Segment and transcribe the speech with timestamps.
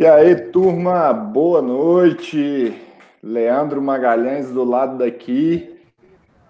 [0.00, 2.74] E aí, turma, boa noite.
[3.22, 5.78] Leandro Magalhães do lado daqui.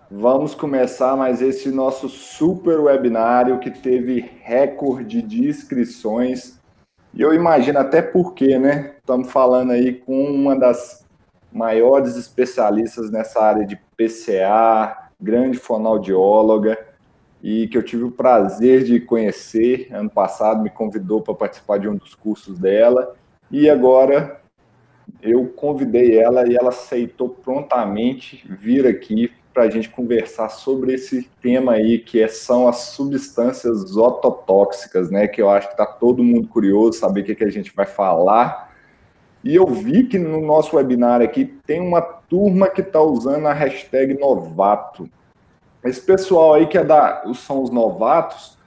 [0.09, 6.61] Vamos começar mais esse nosso super webinário que teve recorde de inscrições.
[7.13, 8.93] E eu imagino até porque, né?
[8.99, 11.05] Estamos falando aí com uma das
[11.53, 16.79] maiores especialistas nessa área de PCA, grande fonoaudióloga,
[17.43, 19.89] e que eu tive o prazer de conhecer.
[19.91, 23.19] Ano passado me convidou para participar de um dos cursos dela
[23.51, 24.41] e agora
[25.23, 31.29] eu convidei ela e ela aceitou prontamente vir aqui para a gente conversar sobre esse
[31.43, 35.27] tema aí, que é, são as substâncias ototóxicas, né?
[35.27, 37.87] Que eu acho que está todo mundo curioso saber o que, que a gente vai
[37.87, 38.73] falar.
[39.43, 43.53] E eu vi que no nosso webinar aqui tem uma turma que está usando a
[43.53, 45.11] hashtag novato.
[45.83, 48.59] Esse pessoal aí que é da, são os novatos,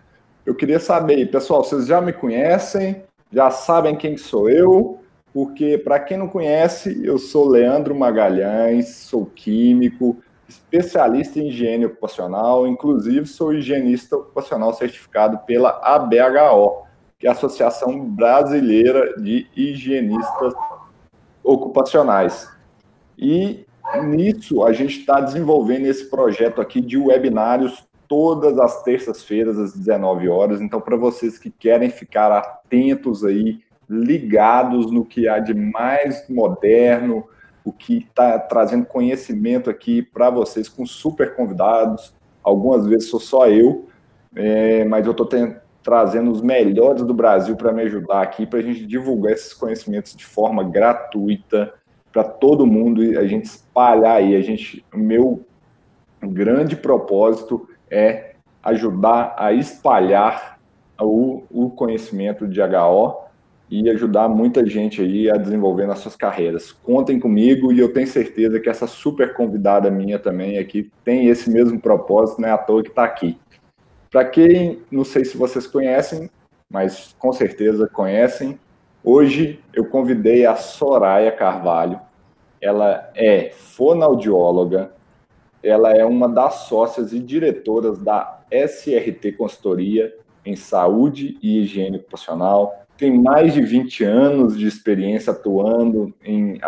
[0.46, 3.04] eu queria saber, pessoal, vocês já me conhecem?
[3.34, 5.00] Já sabem quem sou eu,
[5.34, 10.18] porque para quem não conhece, eu sou Leandro Magalhães, sou químico,
[10.48, 16.84] especialista em higiene ocupacional, inclusive sou higienista ocupacional certificado pela ABHO,
[17.18, 20.54] que é a Associação Brasileira de Higienistas
[21.44, 22.48] Ocupacionais.
[23.18, 23.66] E
[24.04, 30.30] nisso a gente está desenvolvendo esse projeto aqui de webinários todas as terças-feiras às 19
[30.30, 30.62] horas.
[30.62, 37.26] Então, para vocês que querem ficar atentos aí, ligados no que há de mais moderno,
[37.66, 42.14] o que está trazendo conhecimento aqui para vocês com super convidados.
[42.44, 43.88] Algumas vezes sou só eu,
[44.36, 45.28] é, mas eu estou
[45.82, 50.16] trazendo os melhores do Brasil para me ajudar aqui, para a gente divulgar esses conhecimentos
[50.16, 51.74] de forma gratuita
[52.12, 54.36] para todo mundo e a gente espalhar aí.
[54.36, 55.44] A gente, o meu
[56.22, 60.60] grande propósito é ajudar a espalhar
[61.00, 63.24] o, o conhecimento de HO
[63.70, 66.72] e ajudar muita gente aí a desenvolver nas suas carreiras.
[66.72, 71.50] Contem comigo e eu tenho certeza que essa super convidada minha também aqui tem esse
[71.50, 73.38] mesmo propósito, não é à toa que está aqui.
[74.12, 76.30] Para quem, não sei se vocês conhecem,
[76.70, 78.60] mas com certeza conhecem,
[79.04, 82.00] hoje eu convidei a Soraya Carvalho.
[82.62, 84.92] Ela é fonoaudióloga,
[85.64, 90.14] ela é uma das sócias e diretoras da SRT Consultoria
[90.46, 92.86] em Saúde e Higiene Ocupacional.
[92.98, 96.60] Tem mais de 20 anos de experiência atuando em,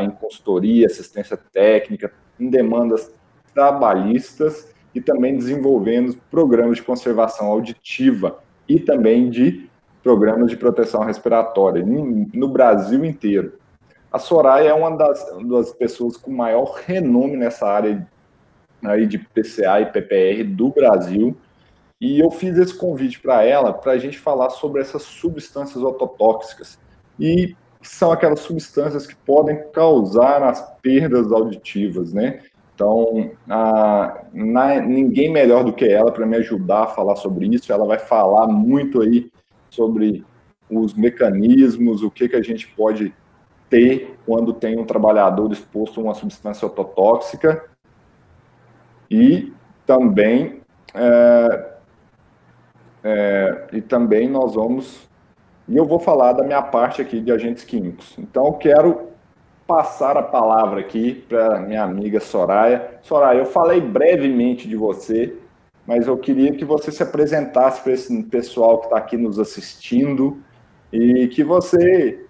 [0.00, 3.12] em consultoria, assistência técnica, em demandas
[3.52, 8.38] trabalhistas e também desenvolvendo programas de conservação auditiva
[8.68, 9.68] e também de
[10.02, 13.54] programas de proteção respiratória no Brasil inteiro.
[14.10, 18.08] A Soraya é uma das, das pessoas com maior renome nessa área
[18.84, 21.36] aí de PCA e PPR do Brasil.
[22.00, 26.78] E eu fiz esse convite para ela para a gente falar sobre essas substâncias ototóxicas.
[27.18, 32.40] E são aquelas substâncias que podem causar as perdas auditivas, né?
[32.74, 37.72] Então, a, na, ninguém melhor do que ela para me ajudar a falar sobre isso.
[37.72, 39.32] Ela vai falar muito aí
[39.68, 40.24] sobre
[40.70, 43.12] os mecanismos, o que, que a gente pode
[43.68, 47.64] ter quando tem um trabalhador exposto a uma substância ototóxica
[49.10, 49.52] e
[49.86, 50.60] também
[50.94, 51.68] é,
[53.04, 55.08] é, e também nós vamos
[55.68, 58.14] e eu vou falar da minha parte aqui de agentes químicos.
[58.18, 59.08] Então eu quero
[59.66, 62.98] passar a palavra aqui para minha amiga Soraya.
[63.02, 65.36] Soraya, eu falei brevemente de você,
[65.86, 70.42] mas eu queria que você se apresentasse para esse pessoal que está aqui nos assistindo
[70.90, 72.26] e que você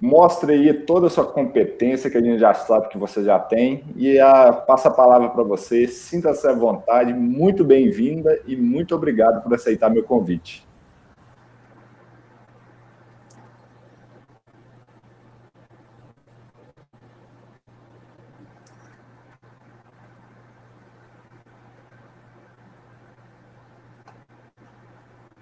[0.00, 3.84] Mostre aí toda a sua competência, que a gente já sabe que você já tem,
[3.96, 5.86] e a, passa a palavra para você.
[5.86, 10.66] Sinta-se à vontade, muito bem-vinda e muito obrigado por aceitar meu convite.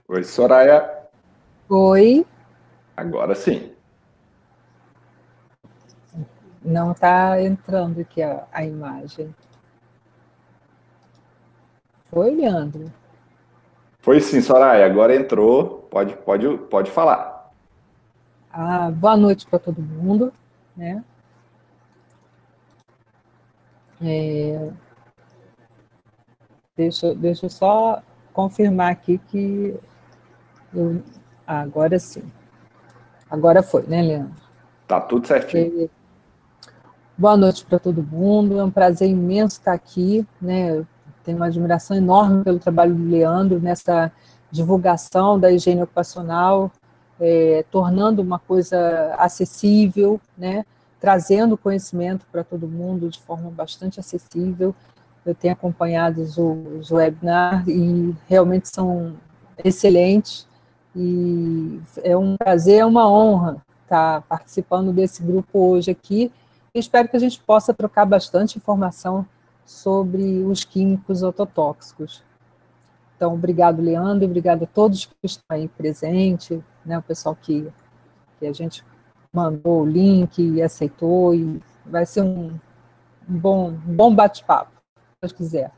[0.08, 1.08] Oi, Soraya.
[1.69, 2.26] Oi.
[2.94, 3.72] Agora sim.
[6.64, 9.35] Não está entrando aqui a, a imagem.
[12.11, 12.93] Foi, Leandro?
[14.00, 14.87] Foi sim, Soraya.
[14.87, 15.88] Agora entrou.
[15.91, 17.50] Pode, pode, pode falar.
[18.53, 20.32] Ah, boa noite para todo mundo.
[20.76, 21.03] Né?
[24.05, 24.70] É,
[26.76, 29.79] deixa, deixa eu só confirmar aqui que
[30.75, 31.03] eu,
[31.47, 32.31] ah, agora sim.
[33.31, 34.43] Agora foi, né, Leandro?
[34.87, 35.88] Tá tudo certinho.
[37.17, 40.82] Boa noite para todo mundo, é um prazer imenso estar aqui, né?
[41.23, 44.11] tenho uma admiração enorme pelo trabalho do Leandro nessa
[44.50, 46.70] divulgação da higiene ocupacional.
[47.20, 50.64] é, tornando uma coisa acessível, né?
[50.99, 54.75] trazendo conhecimento para todo mundo de forma bastante acessível.
[55.25, 59.12] Eu tenho acompanhado os, os webinars e realmente são
[59.62, 60.49] excelentes.
[60.97, 66.32] E é um prazer, é uma honra estar participando desse grupo hoje aqui.
[66.74, 69.26] Espero que a gente possa trocar bastante informação
[69.64, 72.24] sobre os químicos ototóxicos.
[73.14, 77.70] Então, obrigado, Leandro, obrigado a todos que estão aí presentes, né, o pessoal que,
[78.38, 78.82] que a gente
[79.32, 82.58] mandou o link e aceitou, e vai ser um,
[83.28, 85.70] bom, bom bate-papo, se Deus quiser.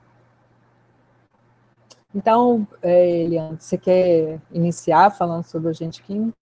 [2.14, 6.38] Então, é, Eliane, você quer iniciar falando sobre o agente químico?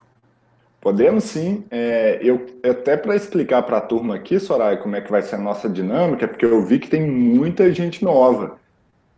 [0.82, 1.64] Podemos sim.
[1.70, 5.36] É, eu até para explicar para a turma aqui, Soraya, como é que vai ser
[5.36, 8.58] a nossa dinâmica, porque eu vi que tem muita gente nova.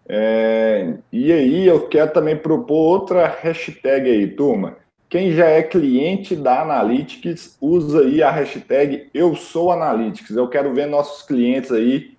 [0.07, 4.77] É, e aí eu quero também propor outra hashtag aí, turma.
[5.09, 10.37] Quem já é cliente da Analytics, usa aí a hashtag Eu Sou Analytics.
[10.37, 12.15] Eu quero ver nossos clientes aí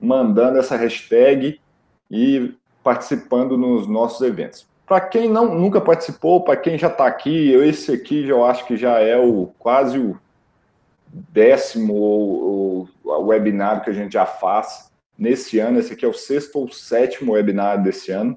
[0.00, 1.60] mandando essa hashtag
[2.10, 4.66] e participando nos nossos eventos.
[4.92, 8.76] Para quem não nunca participou, para quem já está aqui, esse aqui eu acho que
[8.76, 10.20] já é o quase o
[11.06, 15.78] décimo ou, ou, webinário que a gente já faz nesse ano.
[15.78, 18.36] Esse aqui é o sexto ou sétimo webinário desse ano.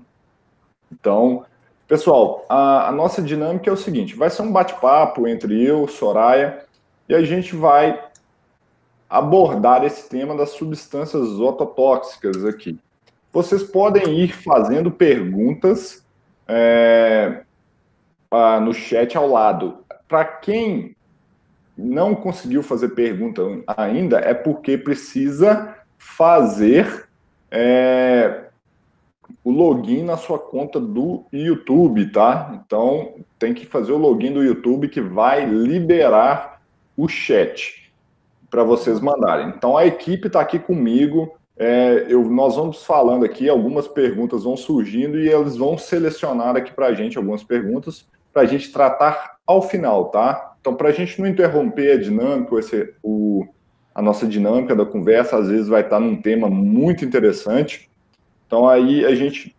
[0.90, 1.46] Então,
[1.90, 6.64] Pessoal, a, a, nossa dinâmica é o seguinte: vai ser um bate-papo entre eu, Soraya,
[7.10, 8.02] e a gente vai
[9.10, 12.80] abordar esse tema das substâncias ototóxicas aqui.
[13.34, 16.05] Vocês podem ir fazendo perguntas
[16.48, 17.44] é,
[18.62, 19.80] no chat ao lado.
[20.08, 20.96] Para quem
[21.78, 23.42] não conseguiu fazer pergunta
[23.76, 27.08] ainda, é porque precisa fazer
[27.52, 28.46] é,
[29.44, 32.62] o login na sua conta do YouTube, tá?
[32.66, 36.62] Então, tem que fazer o login do YouTube que vai liberar
[36.96, 37.92] o chat
[38.50, 39.50] para vocês mandarem.
[39.50, 41.38] Então, a equipe está aqui comigo.
[41.58, 46.74] É, eu, nós vamos falando aqui, algumas perguntas vão surgindo e eles vão selecionar aqui
[46.74, 50.56] para a gente algumas perguntas para a gente tratar ao final, tá?
[50.60, 53.48] Então, para a gente não interromper a dinâmica, esse, o,
[53.96, 57.90] a nossa dinâmica da conversa, às vezes vai estar num tema muito interessante.
[58.46, 59.56] Então aí a gente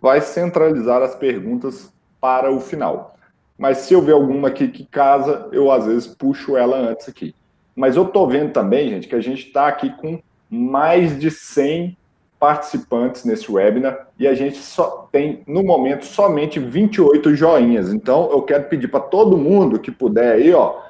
[0.00, 3.16] vai centralizar as perguntas para o final.
[3.56, 7.34] Mas se eu ver alguma aqui que casa, eu às vezes puxo ela antes aqui.
[7.74, 10.20] Mas eu tô vendo também, gente, que a gente está aqui com
[10.50, 11.96] mais de 100
[12.38, 17.92] participantes nesse webinar e a gente só tem, no momento, somente 28 joinhas.
[17.92, 20.80] Então, eu quero pedir para todo mundo que puder aí, ó,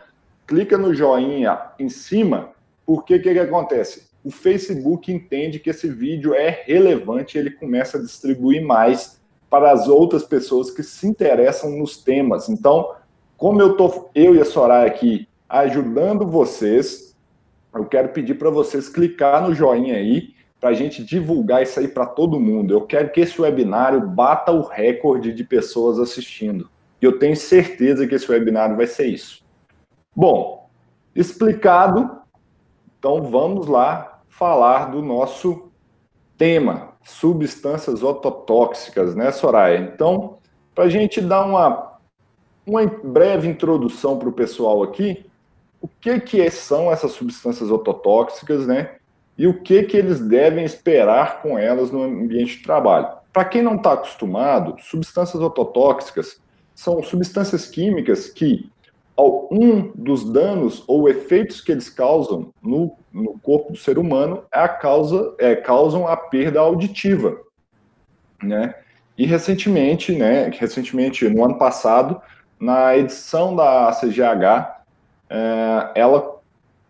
[0.47, 2.51] clica no joinha em cima,
[2.87, 4.11] porque o que, que acontece?
[4.25, 9.19] o Facebook entende que esse vídeo é relevante e ele começa a distribuir mais
[9.49, 12.49] para as outras pessoas que se interessam nos temas.
[12.49, 12.95] Então,
[13.37, 17.10] como eu tô eu e a Soraya aqui ajudando vocês,
[17.75, 21.89] eu quero pedir para vocês clicar no joinha aí para a gente divulgar isso aí
[21.89, 22.75] para todo mundo.
[22.75, 26.69] Eu quero que esse webinário bata o recorde de pessoas assistindo.
[27.01, 29.43] E eu tenho certeza que esse webinário vai ser isso.
[30.15, 30.69] Bom,
[31.17, 32.19] explicado,
[32.99, 35.71] então vamos lá falar do nosso
[36.37, 39.79] tema, substâncias ototóxicas, né, Soraya?
[39.79, 40.39] Então,
[40.75, 41.99] para a gente dar uma,
[42.67, 45.25] uma breve introdução para o pessoal aqui,
[45.81, 48.97] o que, que são essas substâncias ototóxicas, né?
[49.37, 53.09] E o que, que eles devem esperar com elas no ambiente de trabalho.
[53.33, 56.41] Para quem não está acostumado, substâncias ototóxicas
[56.75, 58.71] são substâncias químicas que
[59.51, 64.61] um dos danos ou efeitos que eles causam no, no corpo do ser humano é
[64.61, 67.37] a causa, é, causam a perda auditiva,
[68.43, 68.75] né?
[69.19, 72.21] E recentemente, né, recentemente, no ano passado,
[72.59, 74.80] na edição da CGH,
[75.31, 76.41] é, ela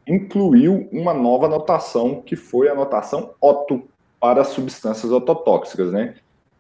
[0.06, 3.85] incluiu uma nova anotação, que foi a anotação OTO
[4.18, 6.14] para substâncias ototóxicas, né?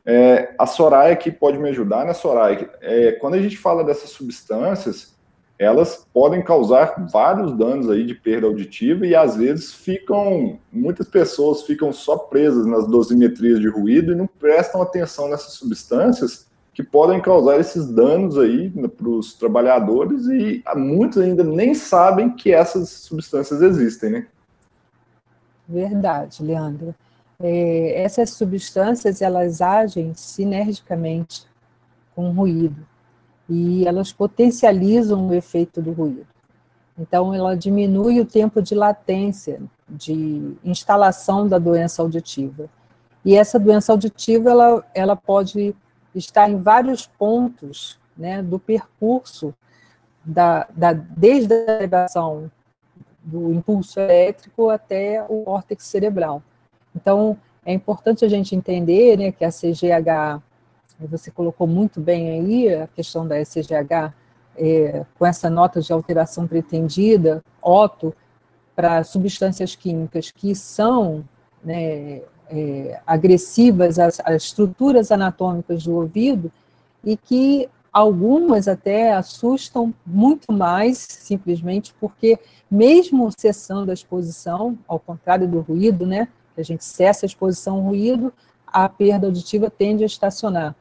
[0.04, 2.70] É, a Soraya aqui pode me ajudar, né, Soraya?
[2.80, 5.14] É, quando a gente fala dessas substâncias,
[5.58, 11.62] elas podem causar vários danos aí de perda auditiva e às vezes ficam, muitas pessoas
[11.64, 16.49] ficam só presas nas dosimetrias de ruído e não prestam atenção nessas substâncias
[16.80, 22.52] que podem causar esses danos aí para os trabalhadores e muitos ainda nem sabem que
[22.52, 24.26] essas substâncias existem, né?
[25.68, 26.94] Verdade, Leandro.
[27.38, 31.46] É, essas substâncias, elas agem sinergicamente
[32.14, 32.86] com o ruído
[33.48, 36.26] e elas potencializam o efeito do ruído.
[36.98, 42.68] Então, ela diminui o tempo de latência de instalação da doença auditiva.
[43.24, 45.74] E essa doença auditiva, ela, ela pode
[46.14, 49.54] estar em vários pontos né, do percurso
[50.24, 52.50] da, da, desde a elevação
[53.22, 56.42] do impulso elétrico até o córtex cerebral.
[56.94, 60.42] Então, é importante a gente entender né, que a CGH,
[60.98, 64.14] você colocou muito bem aí a questão da CGH,
[64.56, 68.14] é, com essa nota de alteração pretendida, OTO,
[68.74, 71.24] para substâncias químicas que são
[71.62, 76.50] né, é, agressivas às, às estruturas anatômicas do ouvido
[77.04, 82.38] e que algumas até assustam muito mais, simplesmente porque,
[82.70, 87.76] mesmo cessando a exposição, ao contrário do ruído, né, que a gente cessa a exposição
[87.76, 88.32] ao ruído,
[88.66, 90.74] a perda auditiva tende a estacionar.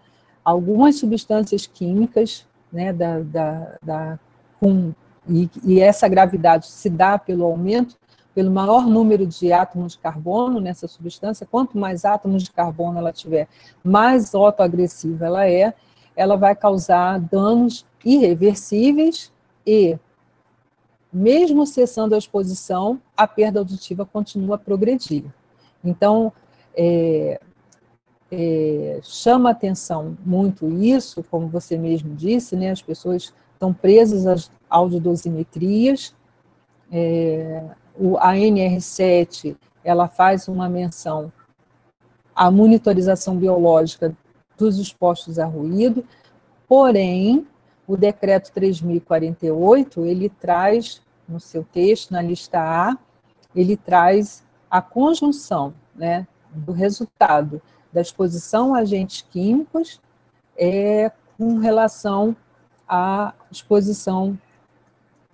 [0.43, 4.19] Algumas substâncias químicas, né, da, da, da
[4.59, 4.91] com,
[5.27, 7.95] e, e essa gravidade se dá pelo aumento
[8.39, 13.11] pelo maior número de átomos de carbono nessa substância, quanto mais átomos de carbono ela
[13.11, 13.49] tiver,
[13.83, 15.73] mais autoagressiva ela é,
[16.15, 19.29] ela vai causar danos irreversíveis
[19.67, 19.99] e,
[21.11, 25.25] mesmo cessando a exposição, a perda auditiva continua a progredir.
[25.83, 26.31] Então,
[26.73, 27.41] é,
[28.31, 34.49] é, chama atenção muito isso, como você mesmo disse, né, as pessoas estão presas às
[34.69, 36.15] audiodosimetrias,
[36.89, 37.63] é,
[37.99, 41.31] o, a NR7 ela faz uma menção
[42.33, 44.15] à monitorização biológica
[44.57, 46.05] dos expostos a ruído,
[46.67, 47.45] porém,
[47.87, 52.97] o decreto 3048, ele traz, no seu texto, na lista A,
[53.55, 59.99] ele traz a conjunção né, do resultado da exposição a agentes químicos
[60.55, 62.35] é, com relação
[62.87, 64.37] à exposição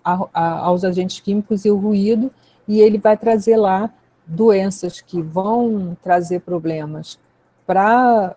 [0.03, 2.31] a, a, aos agentes químicos e o ruído,
[2.67, 3.93] e ele vai trazer lá
[4.25, 7.19] doenças que vão trazer problemas
[7.65, 8.35] para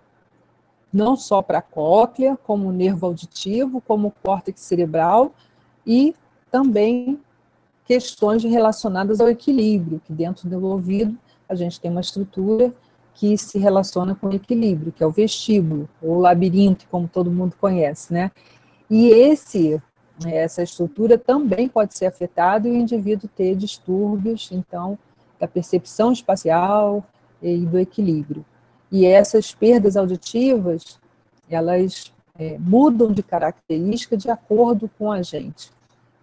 [0.93, 5.33] não só para a cóclea, como o nervo auditivo, como o córtex cerebral
[5.87, 6.15] e
[6.51, 7.21] também
[7.85, 11.17] questões relacionadas ao equilíbrio, que dentro do ouvido
[11.49, 12.73] a gente tem uma estrutura
[13.15, 17.57] que se relaciona com o equilíbrio, que é o vestíbulo, ou labirinto, como todo mundo
[17.59, 18.31] conhece, né?
[18.89, 19.83] E esse
[20.27, 24.99] essa estrutura também pode ser afetada e o indivíduo ter distúrbios, então,
[25.39, 27.05] da percepção espacial
[27.41, 28.45] e do equilíbrio.
[28.91, 30.99] E essas perdas auditivas,
[31.49, 35.71] elas é, mudam de característica de acordo com a gente.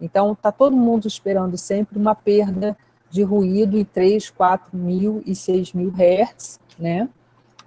[0.00, 2.76] Então, está todo mundo esperando sempre uma perda
[3.08, 7.08] de ruído em 3, 4 mil e 6 mil hertz, né?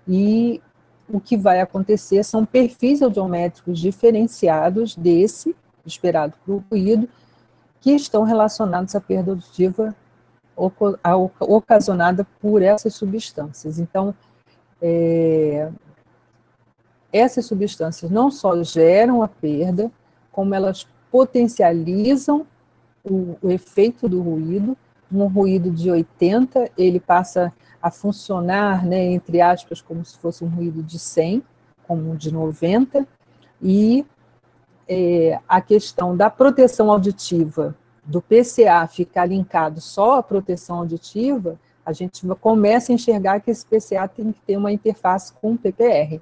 [0.08, 0.62] E
[1.08, 5.56] o que vai acontecer são perfis audiométricos diferenciados desse,
[5.90, 7.10] esperado o ruído,
[7.82, 9.96] que estão relacionados à perda auditiva
[11.40, 13.80] ocasionada por essas substâncias.
[13.80, 14.14] Então,
[14.82, 15.70] é,
[17.12, 19.92] essas substâncias não só geram a perda,
[20.32, 22.46] como elas potencializam
[23.04, 24.78] o, o, efeito do ruído.
[25.12, 30.50] Um ruído de 80, ele passa a funcionar, né, entre aspas, como se fosse um
[30.50, 31.42] ruído de 100,
[31.88, 33.08] como um de 90,
[33.62, 34.06] e
[34.90, 41.94] é, a questão da proteção auditiva do PCA ficar linkado só à proteção auditiva, a
[41.94, 46.20] gente começa a enxergar que esse PCA tem que ter uma interface com o PPR,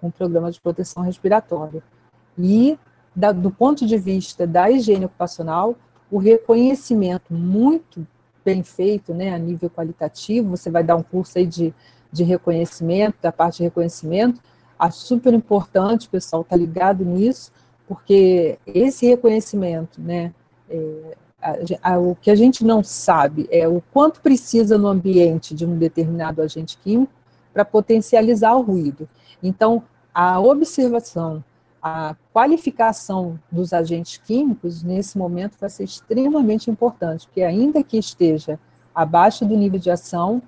[0.00, 1.82] com o Programa de Proteção Respiratória.
[2.38, 2.78] E,
[3.14, 5.76] da, do ponto de vista da higiene ocupacional,
[6.10, 8.06] o reconhecimento muito
[8.42, 11.74] bem feito, né, a nível qualitativo, você vai dar um curso aí de,
[12.10, 14.40] de reconhecimento, da parte de reconhecimento,
[14.78, 17.52] acho super importante, o pessoal está ligado nisso,
[17.90, 20.32] porque esse reconhecimento, né,
[20.70, 25.56] é, a, a, o que a gente não sabe é o quanto precisa no ambiente
[25.56, 27.12] de um determinado agente químico
[27.52, 29.08] para potencializar o ruído.
[29.42, 29.82] Então,
[30.14, 31.42] a observação,
[31.82, 38.56] a qualificação dos agentes químicos, nesse momento, vai ser extremamente importante, porque ainda que esteja
[38.94, 40.40] abaixo do nível de ação,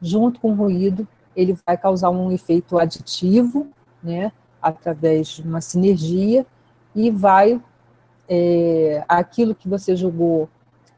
[0.00, 3.66] junto com o ruído, ele vai causar um efeito aditivo,
[4.00, 4.30] né,
[4.62, 6.46] através de uma sinergia,
[6.94, 7.60] e vai
[8.28, 10.48] é, aquilo que você julgou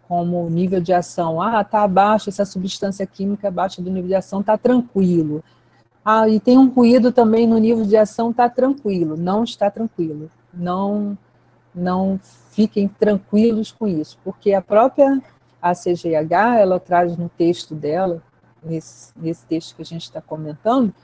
[0.08, 4.40] como nível de ação, ah, está abaixo, essa substância química abaixo do nível de ação,
[4.40, 5.42] está tranquilo.
[6.04, 9.16] Ah, e tem um ruído também no nível de ação, está tranquilo.
[9.16, 10.30] Não está tranquilo.
[10.54, 11.18] Não,
[11.74, 12.20] não
[12.52, 15.20] fiquem tranquilos com isso, porque a própria
[15.60, 18.22] ACGH, ela traz no texto dela,
[18.62, 20.94] nesse, nesse texto que a gente está comentando,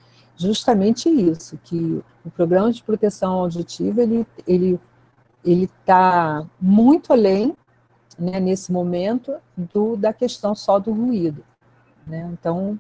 [0.43, 4.81] justamente isso, que o programa de proteção auditiva, ele ele
[5.45, 7.57] ele está muito além,
[8.17, 11.43] né, nesse momento, do, da questão só do ruído.
[12.07, 12.31] Né?
[12.33, 12.79] Então,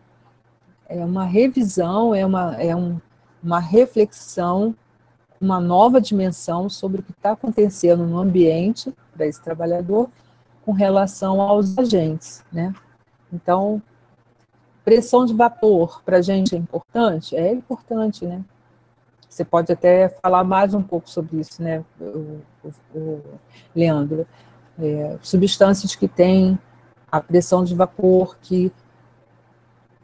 [0.88, 3.00] é uma revisão, é uma, é um,
[3.42, 4.76] uma reflexão
[5.42, 10.08] uma nova dimensão sobre o que está acontecendo no ambiente para esse trabalhador
[10.64, 12.72] com relação aos agentes, né?
[13.32, 13.82] Então,
[14.84, 17.36] pressão de vapor para a gente é importante?
[17.36, 18.42] É importante, né?
[19.28, 23.22] Você pode até falar mais um pouco sobre isso, né, o, o, o
[23.74, 24.26] Leandro?
[24.78, 26.58] É, substâncias que têm
[27.10, 28.70] a pressão de vapor que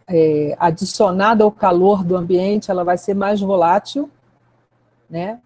[0.09, 4.11] é, adicionada ao calor do ambiente, ela vai ser mais volátil,
[5.09, 5.41] né?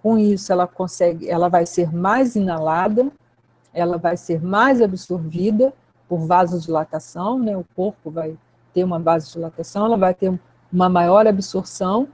[0.00, 3.10] Com isso, ela consegue, ela vai ser mais inalada,
[3.74, 5.72] ela vai ser mais absorvida
[6.08, 7.56] por vasodilatação, né?
[7.56, 8.36] O corpo vai
[8.72, 10.38] ter uma vasodilatação, ela vai ter
[10.72, 12.08] uma maior absorção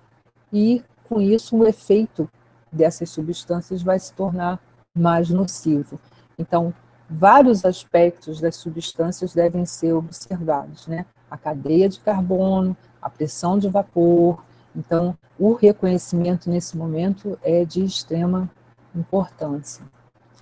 [0.53, 2.29] e, com isso, o efeito
[2.73, 4.61] dessas substâncias vai se tornar
[4.95, 6.01] mais nocivo.
[6.39, 6.73] Então,
[7.09, 11.07] vários aspectos das substâncias devem ser observados, né?
[11.31, 14.43] A cadeia de carbono, a pressão de vapor.
[14.75, 18.51] Então, o reconhecimento nesse momento é de extrema
[18.95, 19.85] importância,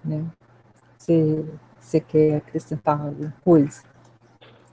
[0.05, 0.25] né?
[0.99, 3.83] Você quer acrescentar alguma coisa?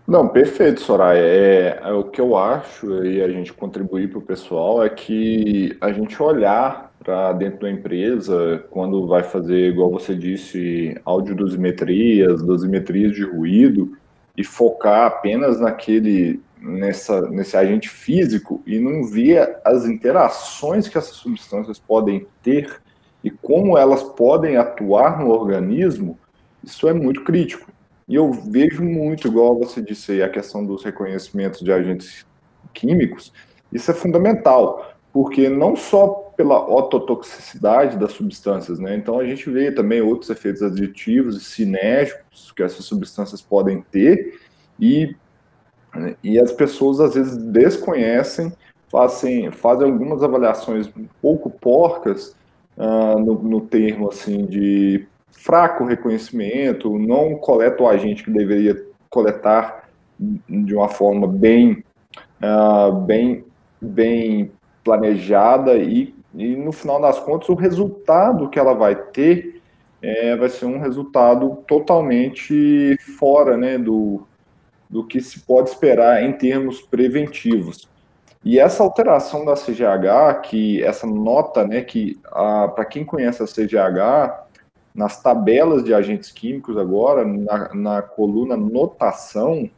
[0.07, 1.19] Não, perfeito, Soraya.
[1.19, 5.77] É, é, o que eu acho e a gente contribuir para o pessoal é que
[5.79, 13.13] a gente olhar para dentro da empresa, quando vai fazer, igual você disse, audiodosimetrias, dosimetrias
[13.13, 13.97] de ruído,
[14.37, 21.15] e focar apenas naquele nessa, nesse agente físico e não ver as interações que essas
[21.15, 22.81] substâncias podem ter
[23.23, 26.17] e como elas podem atuar no organismo,
[26.63, 27.71] isso é muito crítico.
[28.11, 32.25] E eu vejo muito, igual você disse aí, a questão dos reconhecimentos de agentes
[32.73, 33.31] químicos,
[33.71, 38.97] isso é fundamental, porque não só pela ototoxicidade das substâncias, né?
[38.97, 44.37] Então a gente vê também outros efeitos aditivos e sinérgicos que essas substâncias podem ter
[44.77, 45.15] e,
[46.21, 48.51] e as pessoas às vezes desconhecem,
[48.89, 52.35] fazem, fazem algumas avaliações um pouco porcas
[52.75, 55.07] uh, no, no termo assim de
[55.43, 59.89] fraco reconhecimento, não coleta o agente que deveria coletar
[60.47, 61.83] de uma forma bem,
[62.41, 63.43] uh, bem,
[63.81, 64.51] bem
[64.83, 69.61] planejada e, e, no final das contas, o resultado que ela vai ter
[70.01, 74.25] é, vai ser um resultado totalmente fora né, do,
[74.89, 77.87] do que se pode esperar em termos preventivos.
[78.43, 84.49] E essa alteração da CGH, que essa nota, né, que para quem conhece a CGH,
[84.93, 89.69] nas tabelas de agentes químicos agora, na, na coluna notação,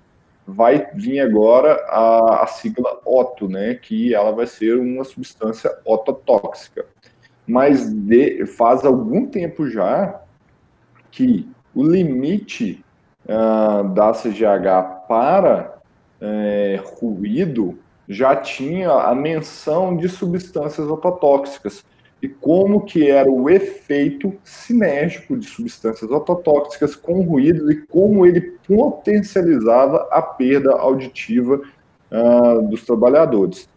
[0.45, 6.85] vai vir agora a, a, sigla OTO, né, que ela vai ser uma substância ototóxica.
[7.47, 10.21] Mas de, faz algum tempo já
[11.11, 12.83] que o limite
[13.25, 15.77] uh, da CGH para
[16.19, 21.85] é, ruído já tinha a menção de substâncias ototóxicas
[22.23, 28.57] e como que era o efeito sinérgico de substâncias ototóxicas com ruídos e como ele
[28.65, 31.61] potencializava a perda auditiva
[32.09, 33.67] uh, dos trabalhadores.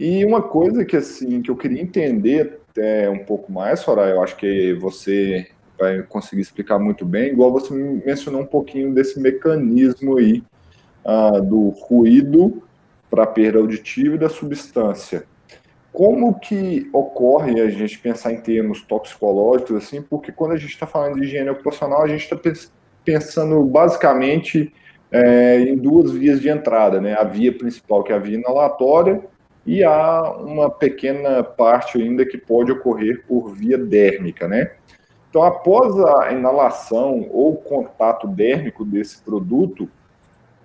[0.00, 4.22] E uma coisa que assim que eu queria entender até um pouco mais, Soraya, eu
[4.22, 5.46] acho que você
[5.78, 10.42] vai conseguir explicar muito bem, igual você mencionou um pouquinho desse mecanismo aí
[11.04, 12.64] uh, do ruído
[13.08, 15.24] para perda auditiva e da substância
[15.96, 20.86] como que ocorre a gente pensar em termos toxicológicos, assim, porque quando a gente está
[20.86, 22.38] falando de higiene ocupacional, a gente está
[23.02, 24.74] pensando basicamente
[25.10, 27.14] é, em duas vias de entrada, né?
[27.14, 29.22] A via principal, que é a via inalatória,
[29.64, 34.72] e há uma pequena parte ainda que pode ocorrer por via dérmica, né?
[35.30, 39.88] Então, após a inalação ou contato dérmico desse produto,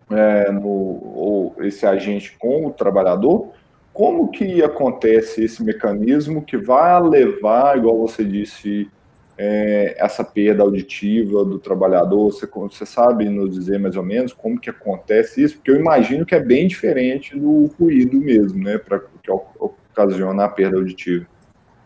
[0.09, 3.53] é, no, ou esse agente com o trabalhador,
[3.93, 8.89] como que acontece esse mecanismo que vai levar, igual você disse,
[9.37, 12.31] é, essa perda auditiva do trabalhador?
[12.31, 15.55] Você, você sabe nos dizer mais ou menos como que acontece isso?
[15.57, 20.49] Porque eu imagino que é bem diferente do ruído mesmo, né, para que ocasiona a
[20.49, 21.25] perda auditiva.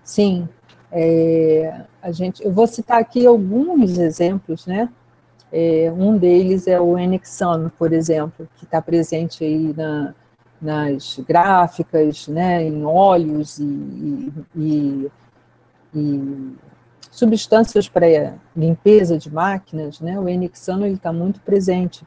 [0.03, 0.47] Sim,
[0.91, 4.89] é, a gente, eu vou citar aqui alguns exemplos, né?
[5.51, 10.13] É, um deles é o Enexano, por exemplo, que está presente aí na,
[10.65, 15.11] nas gráficas, né, em óleos e, e,
[15.93, 16.55] e
[17.11, 22.03] substâncias para limpeza de máquinas, né, o Enixano está muito presente.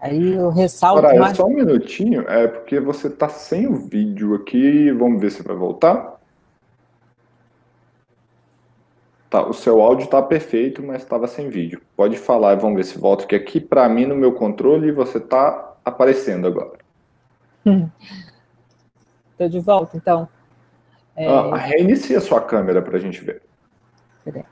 [0.00, 1.36] Aí eu ressalto Soraya, mais...
[1.36, 5.54] só um minutinho, é porque você está sem o vídeo aqui, vamos ver se vai
[5.54, 6.18] voltar.
[9.28, 11.80] Tá, o seu áudio está perfeito, mas estava sem vídeo.
[11.94, 15.76] Pode falar, vamos ver se volta, que aqui para mim no meu controle você está
[15.84, 16.79] aparecendo agora.
[19.32, 20.28] Estou de volta, então.
[21.16, 21.26] É...
[21.26, 23.42] Ah, reinicia a sua câmera para a gente ver.
[24.24, 24.44] Peraí.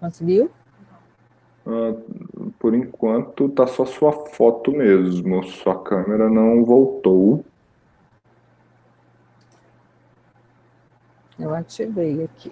[0.00, 0.50] Conseguiu?
[1.66, 1.94] Ah,
[2.58, 5.42] por enquanto tá só sua foto mesmo.
[5.44, 7.44] Sua câmera não voltou.
[11.38, 12.50] Eu ativei aqui.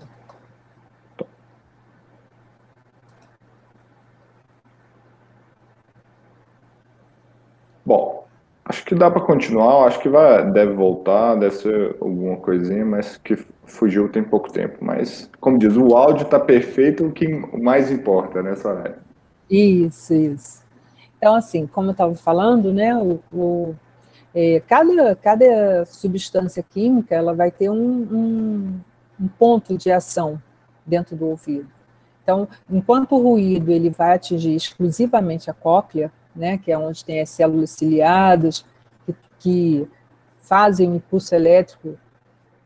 [7.86, 8.26] Bom,
[8.64, 9.86] acho que dá para continuar.
[9.86, 14.78] Acho que vai, deve voltar, deve ser alguma coisinha, mas que fugiu tem pouco tempo.
[14.80, 18.98] Mas, como diz, o áudio está perfeito, o que mais importa né, área.
[19.48, 20.66] Isso, isso.
[21.16, 23.74] Então, assim, como eu estava falando, né, o, o
[24.34, 28.80] é, cada, cada substância química ela vai ter um, um,
[29.18, 30.42] um, ponto de ação
[30.84, 31.68] dentro do ouvido.
[32.22, 37.20] Então, enquanto o ruído ele vai atingir exclusivamente a cóclea, né, que é onde tem
[37.20, 38.64] as células ciliadas,
[39.04, 39.88] que, que
[40.40, 41.98] fazem o impulso elétrico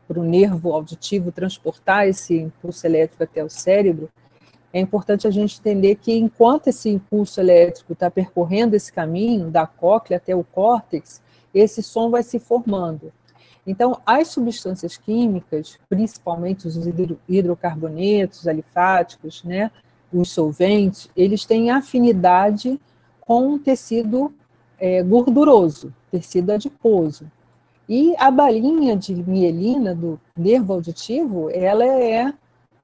[0.07, 4.09] para o nervo auditivo transportar esse impulso elétrico até o cérebro,
[4.73, 9.67] é importante a gente entender que enquanto esse impulso elétrico está percorrendo esse caminho da
[9.67, 11.21] cóclea até o córtex,
[11.53, 13.11] esse som vai se formando.
[13.67, 16.77] Então, as substâncias químicas, principalmente os
[17.27, 19.69] hidrocarbonetos alifáticos, né,
[20.11, 22.79] os solventes, eles têm afinidade
[23.21, 24.33] com tecido
[24.79, 27.31] é, gorduroso, tecido adiposo.
[27.87, 32.33] E a balinha de mielina do nervo auditivo, ela é,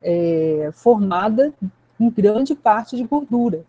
[0.01, 1.53] é formada
[1.99, 3.63] em grande parte de gordura,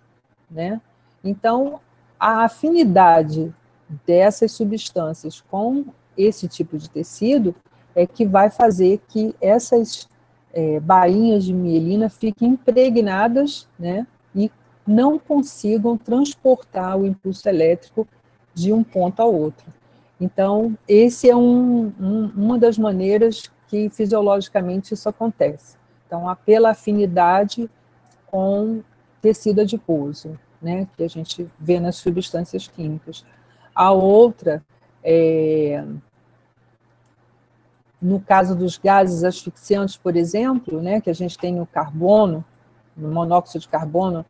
[0.50, 0.80] né?
[1.22, 1.80] Então,
[2.18, 3.54] a afinidade
[4.06, 7.54] dessas substâncias com esse tipo de tecido
[7.94, 10.08] é que vai fazer que essas
[10.52, 14.06] é, bainhas de mielina fiquem impregnadas, né?
[14.88, 18.08] Não consigam transportar o impulso elétrico
[18.54, 19.66] de um ponto ao outro.
[20.18, 25.76] Então, esse é um, um, uma das maneiras que fisiologicamente isso acontece.
[26.06, 27.68] Então, pela afinidade
[28.26, 28.82] com
[29.20, 33.24] tecido adiposo, né, que a gente vê nas substâncias químicas.
[33.74, 34.64] A outra,
[35.04, 35.84] é,
[38.00, 42.44] no caso dos gases asfixiantes, por exemplo, né, que a gente tem o carbono,
[42.96, 44.24] o monóxido de carbono,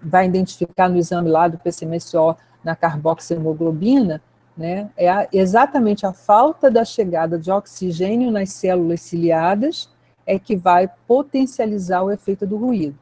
[0.00, 4.22] vai identificar no exame lá do PCMSO na carboxihemoglobina,
[4.56, 9.88] né, é a, exatamente a falta da chegada de oxigênio nas células ciliadas
[10.26, 12.98] é que vai potencializar o efeito do ruído.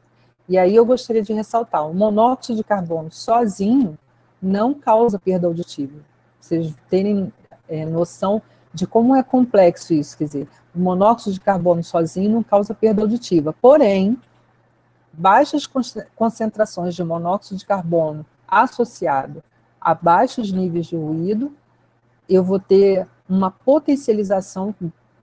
[0.49, 3.97] E aí eu gostaria de ressaltar, o monóxido de carbono sozinho
[4.43, 6.01] não causa perda auditiva.
[6.39, 7.33] Vocês terem
[7.69, 12.43] é, noção de como é complexo isso, quer dizer, o monóxido de carbono sozinho não
[12.43, 13.55] causa perda auditiva.
[13.63, 14.19] Porém,
[15.17, 15.69] baixas
[16.15, 19.43] concentrações de monóxido de carbono associado
[19.81, 21.53] a baixos níveis de ruído,
[22.29, 24.75] eu vou ter uma potencialização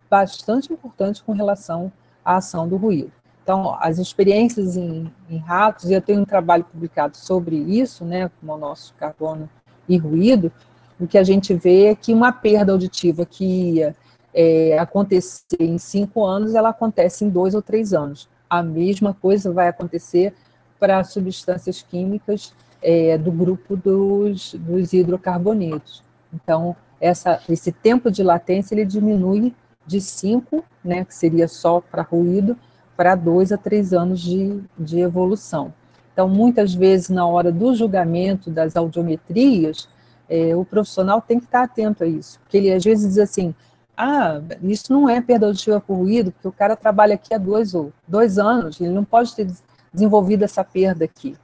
[0.10, 1.92] bastante importante com relação
[2.24, 3.12] à ação do ruído.
[3.44, 8.30] Então, as experiências em, em ratos, e eu tenho um trabalho publicado sobre isso, né,
[8.42, 9.50] monóxido de carbono
[9.90, 10.52] e ruído,
[11.00, 13.96] o que a gente vê é que uma perda auditiva que ia
[14.34, 18.30] é, acontecer em cinco anos, ela acontece em dois ou três anos.
[18.52, 20.34] A mesma coisa vai acontecer
[20.78, 26.04] para substâncias químicas é, do grupo dos, dos hidrocarbonetos.
[26.34, 29.54] Então, essa, esse tempo de latência ele diminui
[29.88, 32.58] de 5, né, que seria só para ruído,
[32.98, 35.74] para 2 a 3 anos de, de evolução.
[36.12, 39.88] Então, muitas vezes, na hora do julgamento das audiometrias,
[40.30, 43.56] é, o profissional tem que estar atento a isso, porque ele às vezes diz assim,
[44.04, 47.76] ah, isso não é perda auditiva por ruído, porque o cara trabalha aqui há dois,
[47.76, 49.48] ou dois anos, ele não pode ter
[49.94, 51.38] desenvolvido essa perda aqui,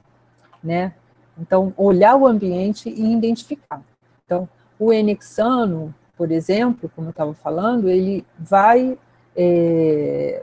[0.62, 0.92] né?
[1.38, 3.80] Então, olhar o ambiente e identificar.
[4.24, 8.98] Então, o enexano, por exemplo, como eu estava falando, ele vai
[9.36, 10.42] é,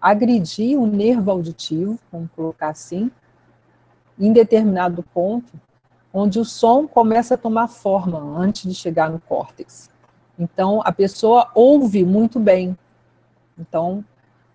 [0.00, 3.10] agredir o nervo auditivo, vamos colocar assim,
[4.18, 5.52] em determinado ponto,
[6.10, 9.91] onde o som começa a tomar forma antes de chegar no córtex.
[10.38, 12.76] Então, a pessoa ouve muito bem.
[13.58, 14.04] Então,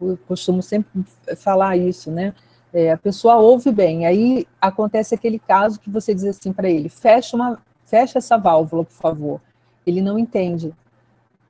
[0.02, 1.06] eu costumo sempre
[1.38, 2.34] falar isso, né?
[2.74, 6.90] É, a pessoa ouve bem, aí acontece aquele caso que você diz assim para ele:
[6.90, 9.42] fecha, uma, fecha essa válvula, por favor
[9.90, 10.74] ele não entende.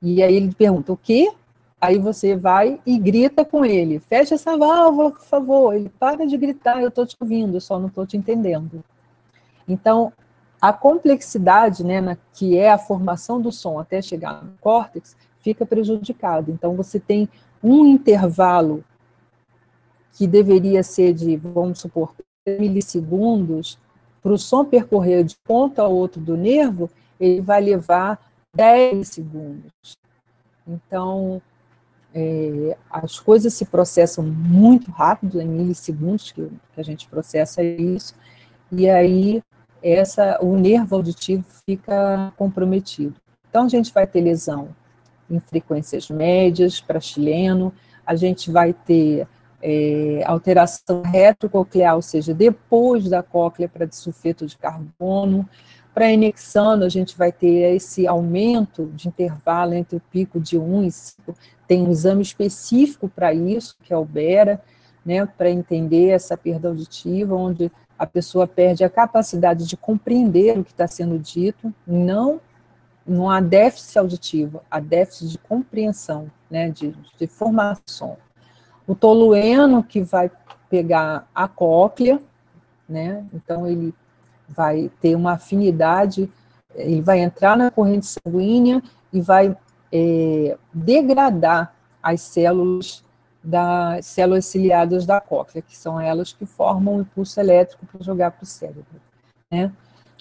[0.00, 1.32] E aí ele pergunta, o quê?
[1.80, 5.74] Aí você vai e grita com ele, fecha essa válvula, por favor.
[5.74, 8.82] Ele para de gritar, eu estou te ouvindo, só não estou te entendendo.
[9.66, 10.12] Então,
[10.60, 15.64] a complexidade, né, na, que é a formação do som até chegar no córtex, fica
[15.64, 16.50] prejudicada.
[16.50, 17.28] Então, você tem
[17.62, 18.84] um intervalo
[20.12, 22.12] que deveria ser de, vamos supor,
[22.46, 23.78] milissegundos,
[24.22, 26.90] para o som percorrer de ponto a outro do nervo,
[27.20, 28.18] ele vai levar
[28.54, 29.70] 10 segundos.
[30.66, 31.40] Então,
[32.14, 38.14] é, as coisas se processam muito rápido, em milissegundos que, que a gente processa isso,
[38.72, 39.42] e aí
[39.82, 43.14] essa, o nervo auditivo fica comprometido.
[43.48, 44.68] Então, a gente vai ter lesão
[45.30, 47.72] em frequências médias para chileno,
[48.06, 49.26] a gente vai ter
[49.62, 55.48] é, alteração retrococlear, ou seja, depois da cóclea para disulfeto de carbono.
[55.92, 60.84] Para enexano, a gente vai ter esse aumento de intervalo entre o pico de 1
[60.84, 61.34] e 5.
[61.66, 64.60] Tem um exame específico para isso, que é o BERA,
[65.04, 70.64] né, para entender essa perda auditiva, onde a pessoa perde a capacidade de compreender o
[70.64, 72.40] que está sendo dito, não
[73.08, 78.18] não há déficit auditivo, há déficit de compreensão, né, de, de formação.
[78.86, 80.30] O tolueno que vai
[80.68, 82.20] pegar a cóclea,
[82.86, 83.94] né, então ele
[84.46, 86.30] vai ter uma afinidade,
[86.74, 89.56] ele vai entrar na corrente sanguínea e vai
[89.90, 93.02] é, degradar as células
[93.48, 98.30] das células ciliadas da cóclea, que são elas que formam o impulso elétrico para jogar
[98.32, 98.84] para o cérebro.
[99.50, 99.72] Né?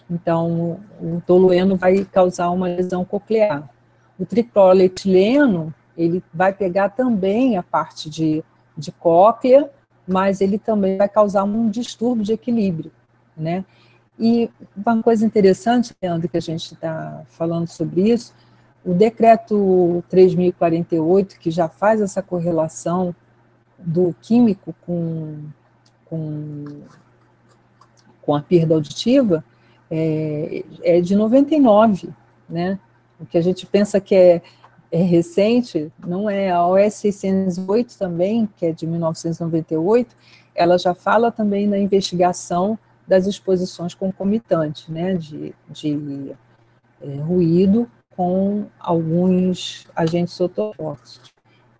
[0.09, 3.69] Então, o tolueno vai causar uma lesão coclear.
[4.17, 8.41] O tricloretileno, ele vai pegar também a parte de,
[8.77, 9.69] de cóclea,
[10.07, 12.93] mas ele também vai causar um distúrbio de equilíbrio,
[13.35, 13.65] né?
[14.17, 18.33] E uma coisa interessante, Leandro, que a gente está falando sobre isso,
[18.87, 23.13] o decreto 3048, que já faz essa correlação
[23.77, 25.39] do químico com,
[26.05, 26.63] com,
[28.21, 29.43] com a perda auditiva,
[29.91, 32.11] é, é de 99,
[32.49, 32.79] né?
[33.19, 34.41] O que a gente pensa que é,
[34.89, 36.49] é recente, não é.
[36.49, 40.15] A OS 608 também, que é de 1998,
[40.55, 46.31] ela já fala também na investigação das exposições concomitantes, né, de, de
[47.01, 51.31] é, ruído com alguns agentes ototóxicos.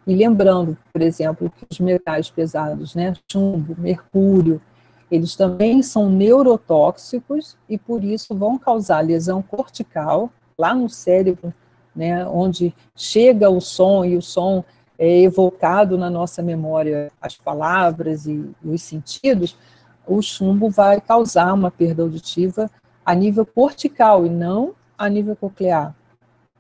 [0.06, 4.62] E lembrando, por exemplo, que os metais pesados, né, chumbo, mercúrio,
[5.10, 11.52] eles também são neurotóxicos e por isso vão causar lesão cortical lá no cérebro,
[11.96, 14.64] né, onde chega o som e o som
[15.00, 19.58] é evocado na nossa memória, as palavras e os sentidos,
[20.06, 22.70] o chumbo vai causar uma perda auditiva
[23.06, 25.97] a nível cortical e não a nível coclear.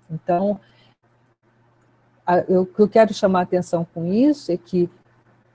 [0.09, 0.59] Então,
[2.49, 4.89] o que eu quero chamar a atenção com isso é que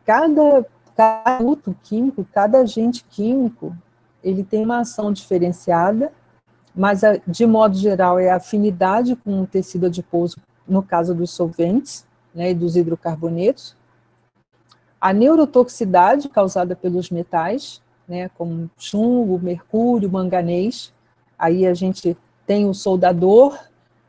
[0.04, 3.76] cada, cada produto químico, cada agente químico,
[4.22, 6.12] ele tem uma ação diferenciada,
[6.74, 10.36] mas de modo geral é a afinidade com o tecido adiposo,
[10.66, 13.76] no caso dos solventes né, e dos hidrocarbonetos,
[15.00, 20.92] a neurotoxicidade causada pelos metais, né, como chumbo, mercúrio, manganês,
[21.36, 23.58] aí a gente tem o soldador,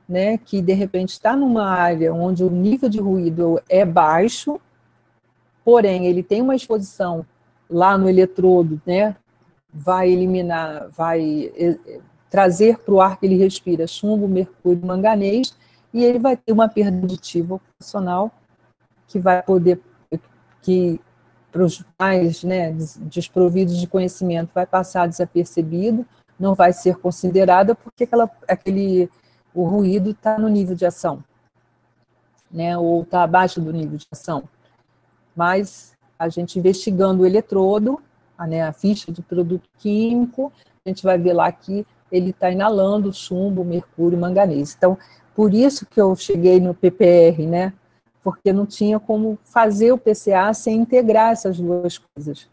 [0.07, 4.59] né, que de repente está numa área onde o nível de ruído é baixo,
[5.63, 7.25] porém ele tem uma exposição
[7.69, 9.15] lá no eletrodo, né,
[9.73, 15.55] vai eliminar, vai eh, trazer para o ar que ele respira chumbo, mercúrio, manganês,
[15.93, 18.31] e ele vai ter uma perda auditiva ocupacional
[19.07, 19.79] que vai poder,
[20.61, 20.99] que
[21.51, 26.05] para os mais né, desprovidos de conhecimento vai passar desapercebido,
[26.39, 29.09] não vai ser considerada porque aquela, aquele
[29.53, 31.23] o ruído está no nível de ação,
[32.51, 34.43] né, ou está abaixo do nível de ação.
[35.35, 38.01] Mas a gente investigando o eletrodo,
[38.37, 40.51] a, né, a ficha de produto químico,
[40.85, 44.75] a gente vai ver lá que ele está inalando chumbo, mercúrio, manganês.
[44.77, 44.97] Então,
[45.35, 47.73] por isso que eu cheguei no PPR, né?
[48.23, 52.47] Porque não tinha como fazer o PCA sem integrar essas duas coisas.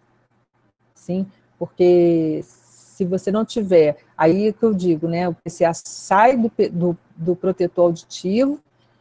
[0.95, 1.27] Sim,
[1.59, 2.43] porque
[3.01, 6.99] se você não tiver, aí é que eu digo, né, o PCA sai do, do,
[7.17, 8.61] do protetor auditivo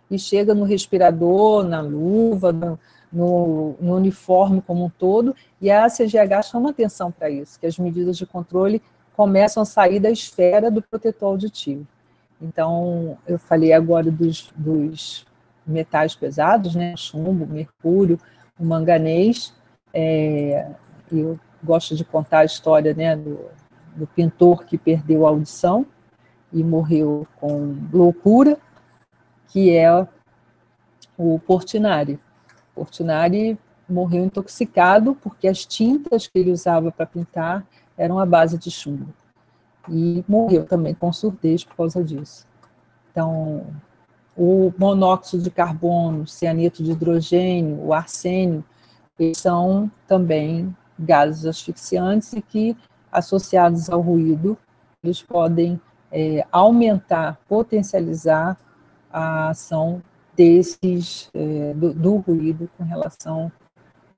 [0.09, 2.79] e chega no respirador, na luva, no,
[3.11, 7.77] no, no, uniforme como um todo, e a CGH chama atenção para isso, que as
[7.77, 8.81] medidas de controle
[9.17, 11.85] começam a sair da esfera do protetor auditivo.
[12.41, 15.25] Então, eu falei agora dos, dos
[15.67, 18.17] metais pesados, né, chumbo, mercúrio,
[18.57, 19.53] o manganês,
[19.93, 20.67] é,
[21.11, 23.39] eu gosto de contar a história né, do,
[23.99, 25.85] do pintor que perdeu a audição
[26.51, 28.57] e morreu com loucura,
[29.47, 30.07] que é
[31.17, 32.19] o Portinari.
[32.73, 37.65] Portinari morreu intoxicado porque as tintas que ele usava para pintar
[37.97, 39.13] eram à base de chumbo.
[39.87, 42.47] E morreu também com surdez por causa disso.
[43.11, 43.65] Então,
[44.37, 48.63] o monóxido de carbono, cianeto de hidrogênio, o arsênio,
[49.19, 52.77] eles são também gases asfixiantes e que,
[53.11, 54.57] associados ao ruído,
[55.03, 55.79] eles podem
[56.11, 58.57] é, aumentar, potencializar
[59.11, 60.01] a ação
[60.35, 63.51] desses, é, do, do, ruído com relação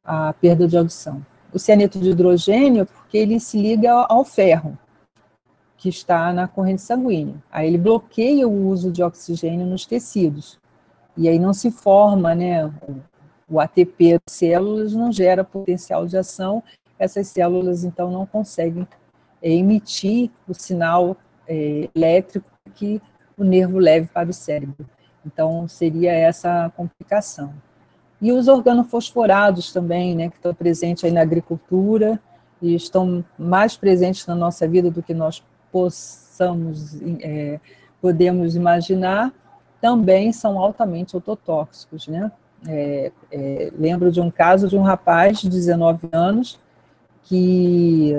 [0.04, 1.26] à perda de audição.
[1.54, 4.78] O cianeto de hidrogênio, porque ele se liga ao ferro,
[5.78, 7.36] que está na corrente sanguínea.
[7.52, 10.60] Aí ele bloqueia o uso de oxigênio nos tecidos.
[11.18, 12.72] E aí não se forma, né,
[13.50, 16.64] o ATP das células não gera potencial de ação,
[17.02, 18.88] essas células então não conseguem
[19.42, 23.02] é, emitir o sinal é, elétrico que
[23.36, 24.86] o nervo leve para o cérebro.
[25.26, 27.52] Então seria essa complicação.
[28.22, 32.20] E os organofosforados também, né, que estão presentes aí na agricultura
[32.62, 37.60] e estão mais presentes na nossa vida do que nós possamos, é,
[38.00, 39.34] podemos imaginar,
[39.82, 42.32] também são altamente ototóxicos, né?
[42.68, 46.60] É, é, lembro de um caso de um rapaz de 19 anos
[47.24, 48.14] que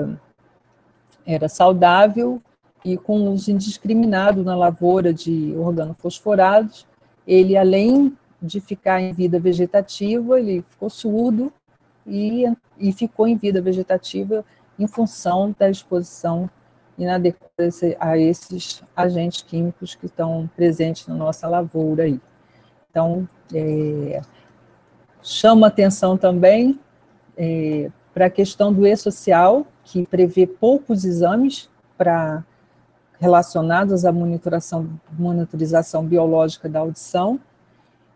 [1.25, 2.41] era saudável
[2.83, 6.85] e com uso indiscriminado na lavoura de organofosforados,
[7.25, 11.51] ele, além de ficar em vida vegetativa, ele ficou surdo
[12.05, 12.43] e,
[12.77, 14.43] e ficou em vida vegetativa
[14.77, 16.49] em função da exposição
[16.97, 22.19] inadequada a esses agentes químicos que estão presentes na nossa lavoura aí.
[22.89, 24.21] Então, é,
[25.21, 26.79] chama atenção também
[27.37, 32.43] é, para a questão do e-social, que prevê poucos exames para
[33.19, 37.39] relacionados à monitoração, monitorização biológica da audição,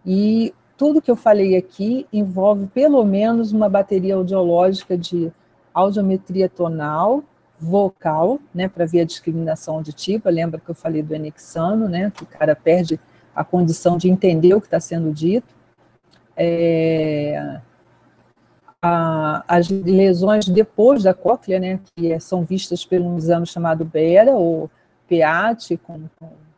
[0.05, 5.31] e tudo que eu falei aqui envolve pelo menos uma bateria audiológica de
[5.73, 7.23] audiometria tonal,
[7.59, 10.29] vocal, né, para ver a discriminação auditiva.
[10.29, 12.99] Lembra que eu falei do anexano, né, que o cara perde
[13.35, 15.55] a condição de entender o que está sendo dito.
[16.35, 17.59] É,
[19.47, 24.33] as lesões depois da cóclea, né, que é, são vistas por um exame chamado BERA,
[24.33, 24.69] ou
[25.07, 26.09] PEAT, como,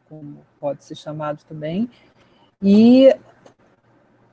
[0.10, 1.89] como pode ser chamado também,
[2.62, 3.13] e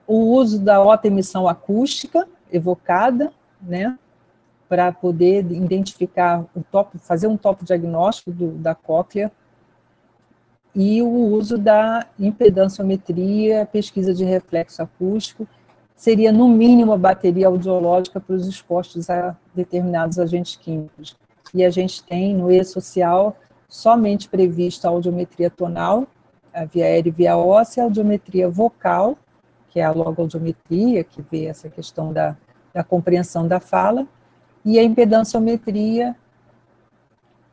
[0.06, 3.98] o uso da alta emissão acústica evocada, né,
[4.68, 9.30] para poder identificar o topo, fazer um topo diagnóstico do, da cóclea
[10.74, 15.48] e o uso da impedanciometria, pesquisa de reflexo acústico,
[15.96, 21.16] seria no mínimo a bateria audiológica para os expostos a determinados agentes químicos.
[21.54, 23.35] E a gente tem no E-Social
[23.66, 26.06] somente prevista a audiometria tonal,
[26.52, 29.16] a via aérea e via óssea, a audiometria vocal,
[29.70, 32.37] que é a logoaudiometria, que vê essa questão da,
[32.72, 34.06] da compreensão da fala,
[34.64, 36.14] e a impedanciometria,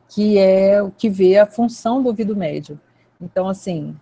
[0.08, 2.78] que é o que vê a função do ouvido médio.
[3.20, 3.96] Então, assim,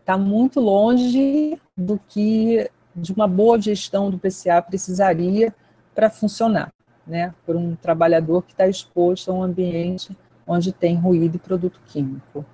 [0.00, 5.54] está muito longe do que de uma boa gestão do PCA precisaria
[5.94, 6.72] para funcionar,
[7.06, 7.34] né?
[7.44, 12.44] Por um trabalhador que está exposto a um ambiente onde tem ruído e produto químico.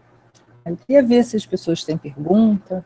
[0.64, 2.84] Eu queria ver se as pessoas têm pergunta,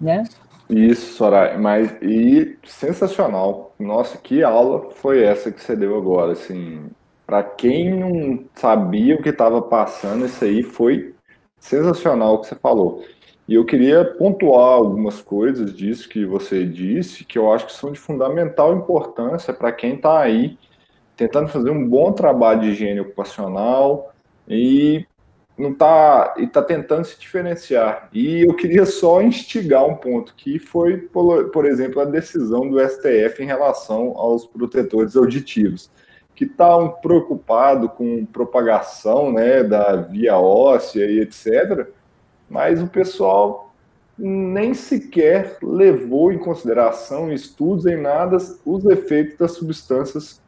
[0.00, 0.24] né?
[0.68, 3.74] Isso, Soraya, mas e sensacional.
[3.78, 6.86] Nossa, que aula foi essa que você deu agora, assim,
[7.26, 11.14] para quem não sabia o que estava passando, isso aí foi
[11.58, 13.04] sensacional o que você falou.
[13.46, 17.92] E eu queria pontuar algumas coisas disso que você disse, que eu acho que são
[17.92, 20.58] de fundamental importância para quem está aí
[21.16, 24.12] tentando fazer um bom trabalho de higiene ocupacional
[24.48, 25.06] e
[25.56, 28.08] não tá e tá tentando se diferenciar.
[28.12, 32.80] E eu queria só instigar um ponto que foi, por, por exemplo, a decisão do
[32.80, 35.90] STF em relação aos protetores auditivos
[36.34, 41.86] que tá preocupados com propagação né, da via óssea e etc.,
[42.48, 43.72] mas o pessoal
[44.16, 50.40] nem sequer levou em consideração estudos em nada os efeitos das substâncias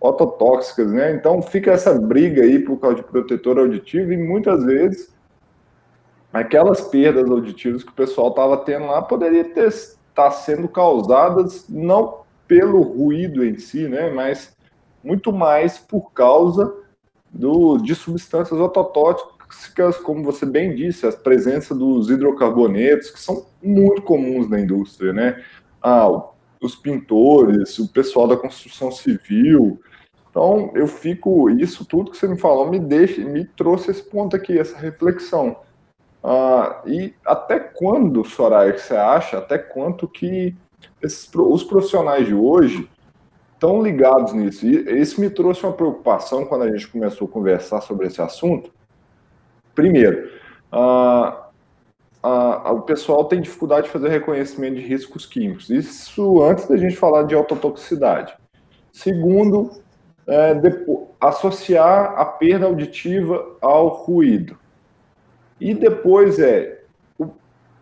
[0.00, 1.12] ototóxicas, né?
[1.12, 5.14] Então fica essa briga aí por causa de protetor auditivo e muitas vezes
[6.32, 9.70] aquelas perdas auditivas que o pessoal estava tendo lá poderia estar
[10.14, 14.10] tá sendo causadas não pelo ruído em si, né?
[14.10, 14.54] Mas
[15.02, 16.74] muito mais por causa
[17.30, 19.33] do, de substâncias ototóxicas,
[20.02, 25.42] como você bem disse, a presença dos hidrocarbonetos, que são muito comuns na indústria, né?
[25.82, 26.08] Ah,
[26.60, 29.80] os pintores, o pessoal da construção civil.
[30.30, 34.34] Então, eu fico, isso tudo que você me falou me deixa, me trouxe esse ponto
[34.34, 35.56] aqui, essa reflexão.
[36.22, 40.56] Ah, e até quando, Soraya, que você acha, até quanto que
[41.02, 42.88] esses, os profissionais de hoje
[43.52, 44.66] estão ligados nisso.
[44.66, 48.72] E isso me trouxe uma preocupação quando a gente começou a conversar sobre esse assunto.
[49.74, 50.30] Primeiro,
[52.22, 55.70] o pessoal tem dificuldade de fazer reconhecimento de riscos químicos.
[55.70, 58.34] Isso antes da gente falar de autotoxicidade.
[58.92, 59.70] Segundo,
[60.26, 64.56] é, depois, associar a perda auditiva ao ruído.
[65.60, 66.82] E depois é
[67.18, 67.28] o,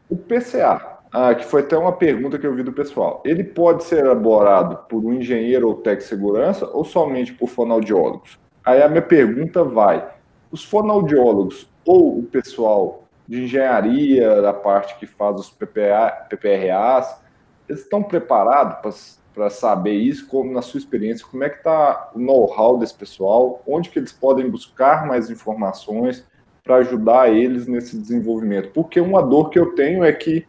[0.09, 3.23] o PCA, ah, que foi até uma pergunta que eu vi do pessoal.
[3.25, 8.39] Ele pode ser elaborado por um engenheiro ou técnico de segurança ou somente por fonoaudiólogos?
[8.65, 10.09] Aí a minha pergunta vai:
[10.51, 17.21] os fonoaudiólogos ou o pessoal de engenharia, da parte que faz os PPA, PPRAs,
[17.69, 22.19] eles estão preparados para saber isso, como na sua experiência, como é que está o
[22.19, 26.27] know-how desse pessoal, onde que eles podem buscar mais informações
[26.63, 28.71] para ajudar eles nesse desenvolvimento?
[28.73, 30.47] Porque uma dor que eu tenho é que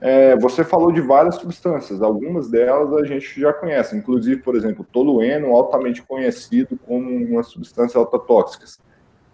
[0.00, 4.84] é, você falou de várias substâncias, algumas delas a gente já conhece, inclusive, por exemplo,
[4.92, 8.66] tolueno, altamente conhecido como uma substância altotóxica.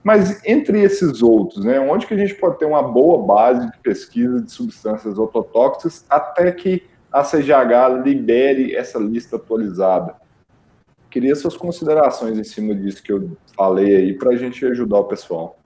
[0.02, 3.78] Mas entre esses outros, né, onde que a gente pode ter uma boa base de
[3.78, 10.14] pesquisa de substâncias ototóxicas até que a CGH libere essa lista atualizada?
[11.10, 15.04] Queria suas considerações em cima disso que eu falei aí, para a gente ajudar o
[15.04, 15.58] pessoal.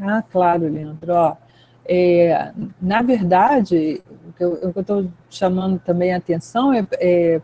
[0.00, 1.12] Ah, claro, Leandro.
[1.12, 1.36] Ó,
[1.84, 7.40] é, na verdade, o que eu estou chamando também a atenção é, é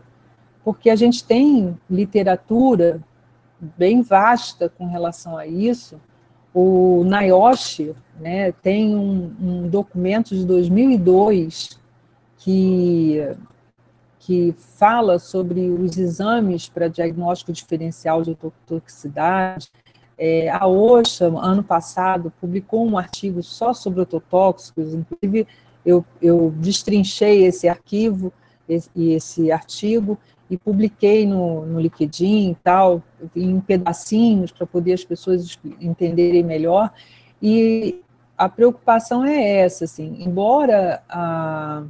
[0.63, 3.01] porque a gente tem literatura
[3.77, 5.99] bem vasta com relação a isso.
[6.53, 11.79] O NIOSH né, tem um, um documento de 2002
[12.37, 13.19] que,
[14.19, 19.69] que fala sobre os exames para diagnóstico diferencial de toxicidade.
[20.17, 25.45] É, a OSHA, ano passado, publicou um artigo só sobre ototóxicos, inclusive
[25.85, 28.31] eu, eu destrinchei esse arquivo
[28.67, 30.17] esse, e esse artigo
[30.49, 33.01] e publiquei no, no LinkedIn e tal,
[33.35, 36.91] em pedacinhos, para poder as pessoas entenderem melhor.
[37.41, 38.01] E
[38.37, 41.83] a preocupação é essa, assim, embora a,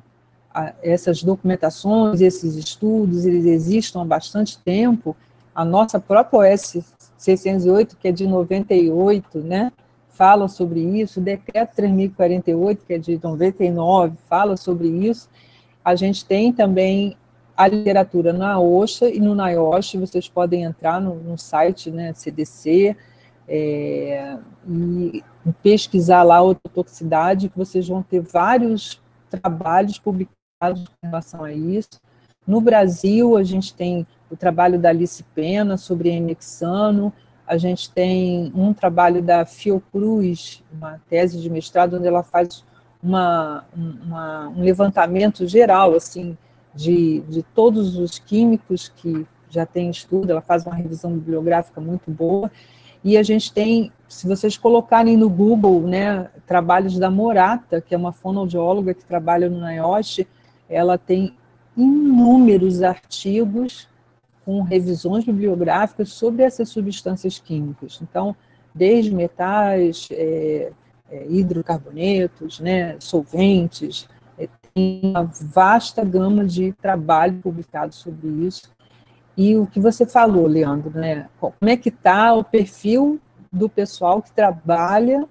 [0.53, 5.16] a, essas documentações, esses estudos, eles existam há bastante tempo,
[5.53, 6.78] a nossa própria OS
[7.18, 9.72] 608, que é de 98, né,
[10.10, 15.30] fala sobre isso, o decreto 3048, que é de 99, fala sobre isso,
[15.84, 17.18] a gente tem também
[17.56, 22.95] a literatura na OSHA e no NIOSH, vocês podem entrar no, no site né, CDC
[23.47, 24.38] é,
[24.68, 25.24] e
[25.64, 32.01] pesquisar lá a ototoxicidade, que vocês vão ter vários trabalhos publicados em relação a isso.
[32.45, 37.14] No Brasil, a gente tem o trabalho da Alice Pena sobre enexano,
[37.47, 42.64] a gente tem um trabalho da Fiocruz, uma tese de mestrado, onde ela faz
[43.01, 46.36] uma, uma, um levantamento geral, assim,
[46.76, 52.11] de, de todos os químicos que já tem estudo, ela faz uma revisão bibliográfica muito
[52.11, 52.51] boa,
[53.03, 57.97] e a gente tem, se vocês colocarem no Google, né, trabalhos da Morata, que é
[57.97, 60.26] uma fonoaudióloga que trabalha no NIOSH,
[60.67, 61.36] ela tem
[61.78, 63.88] inúmeros artigos
[64.43, 67.99] com revisões bibliográficas sobre essas substâncias químicas.
[68.01, 68.36] Então,
[68.73, 70.71] desde metais, é,
[71.11, 74.07] é, hidrocarbonetos, né, solventes,
[74.78, 78.69] uma vasta gama de trabalho publicado sobre isso.
[79.38, 81.30] E o que você falou, Leandro, né?
[81.39, 83.19] Como é que está o perfil
[83.51, 85.26] do pessoal que trabalha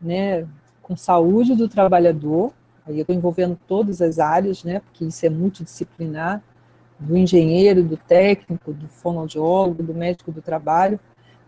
[0.00, 0.46] né,
[0.82, 2.52] com saúde do trabalhador?
[2.86, 4.80] Aí eu estou envolvendo todas as áreas, né?
[4.80, 6.42] Porque isso é multidisciplinar,
[6.98, 10.98] do engenheiro, do técnico, do fonoaudiólogo, do médico do trabalho.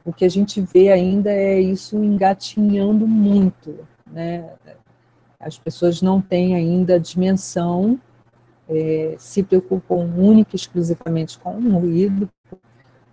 [0.04, 4.50] O que a gente vê ainda é isso engatinhando muito, né?
[5.44, 8.00] As pessoas não têm ainda a dimensão,
[8.68, 12.28] é, se preocupam única e exclusivamente com o ruído,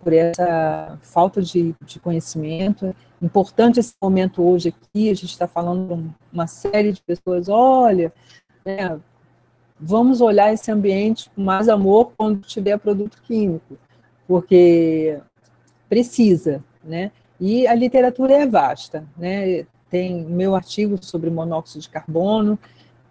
[0.04, 2.96] por essa falta de, de conhecimento.
[3.22, 8.12] Importante esse momento hoje aqui, a gente está falando uma série de pessoas, olha,
[8.66, 9.00] né,
[9.80, 13.78] vamos olhar esse ambiente com mais amor quando tiver produto químico,
[14.28, 15.20] porque
[15.90, 17.12] precisa, né?
[17.40, 19.66] E a literatura é vasta, né?
[19.92, 22.58] Tem meu artigo sobre monóxido de carbono,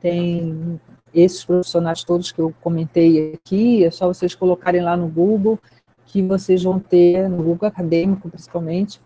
[0.00, 0.80] tem
[1.12, 5.58] esses profissionais todos que eu comentei aqui, é só vocês colocarem lá no Google,
[6.06, 8.98] que vocês vão ter, no Google acadêmico principalmente,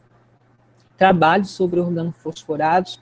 [0.96, 3.00] trabalhos sobre organofosforados,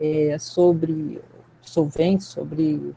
[0.00, 1.22] é, sobre
[1.62, 2.94] solventes, sobre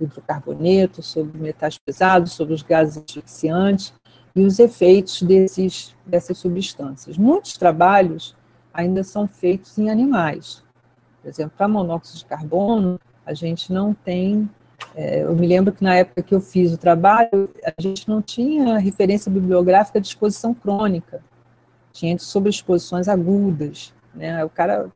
[0.00, 3.94] hidrocarboneto, sobre metais pesados, sobre os gases asfixiantes
[4.34, 7.16] e os efeitos desses, dessas substâncias.
[7.16, 8.34] Muitos trabalhos
[8.72, 10.63] ainda são feitos em animais,
[11.24, 14.48] por exemplo, para monóxido de carbono, a gente não tem.
[14.94, 18.20] É, eu me lembro que na época que eu fiz o trabalho, a gente não
[18.20, 21.22] tinha referência bibliográfica de exposição crônica,
[21.92, 23.94] tinha sobre exposições agudas.
[24.14, 24.44] Né?
[24.44, 24.90] O cara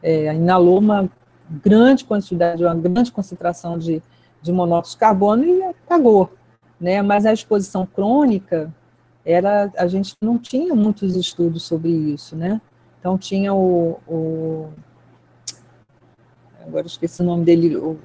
[0.00, 1.10] é, inalou uma
[1.50, 4.00] grande quantidade, uma grande concentração de,
[4.40, 6.32] de monóxido de carbono e apagou.
[6.80, 7.02] Né?
[7.02, 8.72] Mas a exposição crônica,
[9.24, 12.60] era a gente não tinha muitos estudos sobre isso, né?
[13.00, 14.68] Então tinha o, o
[16.66, 17.98] agora esqueci o nome dele, o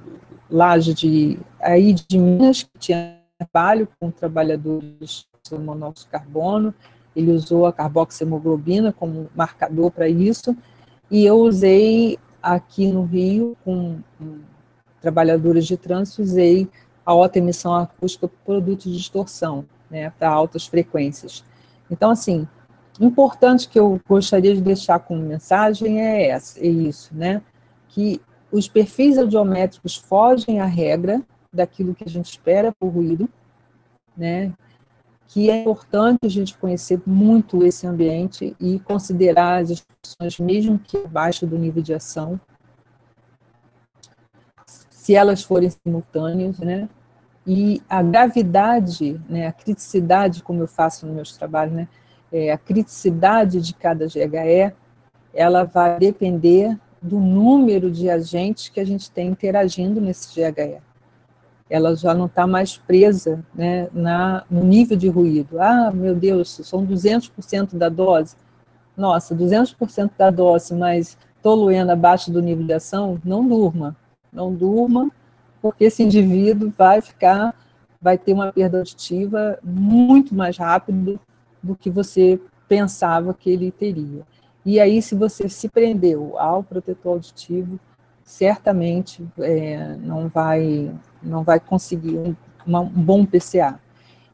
[0.50, 6.74] Laje de aí de Minas que tinha trabalho com trabalhadores do monóxido de carbono.
[7.14, 10.56] Ele usou a carboxiemoglobina como marcador para isso
[11.10, 14.40] e eu usei aqui no Rio com, com
[15.00, 16.68] trabalhadores de trânsito usei
[17.04, 21.44] a alta emissão acústica por produto de distorção né, para altas frequências.
[21.90, 22.46] Então, assim,
[23.00, 27.42] importante que eu gostaria de deixar como mensagem é, essa, é isso, né,
[27.88, 28.20] que
[28.52, 31.22] os perfis audiométricos fogem à regra
[31.52, 33.28] daquilo que a gente espera por ruído,
[34.16, 34.52] né,
[35.26, 40.96] que é importante a gente conhecer muito esse ambiente e considerar as instruções, mesmo que
[40.98, 42.40] abaixo do nível de ação,
[44.66, 46.88] se elas forem simultâneas, né,
[47.46, 51.88] e a gravidade, né, a criticidade, como eu faço nos meus trabalhos, né,
[52.32, 54.72] é, a criticidade de cada GHE,
[55.32, 60.78] ela vai depender do número de agentes que a gente tem interagindo nesse GHE.
[61.68, 65.60] Ela já não está mais presa né, na, no nível de ruído.
[65.60, 68.36] Ah, meu Deus, são 200% da dose.
[68.96, 73.96] Nossa, 200% da dose, mas toluena abaixo do nível de ação, não durma.
[74.32, 75.10] Não durma,
[75.62, 77.54] porque esse indivíduo vai ficar,
[78.00, 81.18] vai ter uma perda auditiva muito mais rápido
[81.62, 84.22] do que você pensava que ele teria.
[84.64, 87.78] E aí, se você se prendeu ao protetor auditivo,
[88.24, 90.92] certamente é, não vai
[91.22, 92.36] não vai conseguir um,
[92.66, 93.78] uma, um, bom PCA.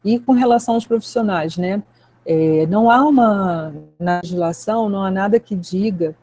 [0.03, 1.81] E com relação aos profissionais, né?
[2.25, 6.15] É, não há uma na legislação, não há nada que diga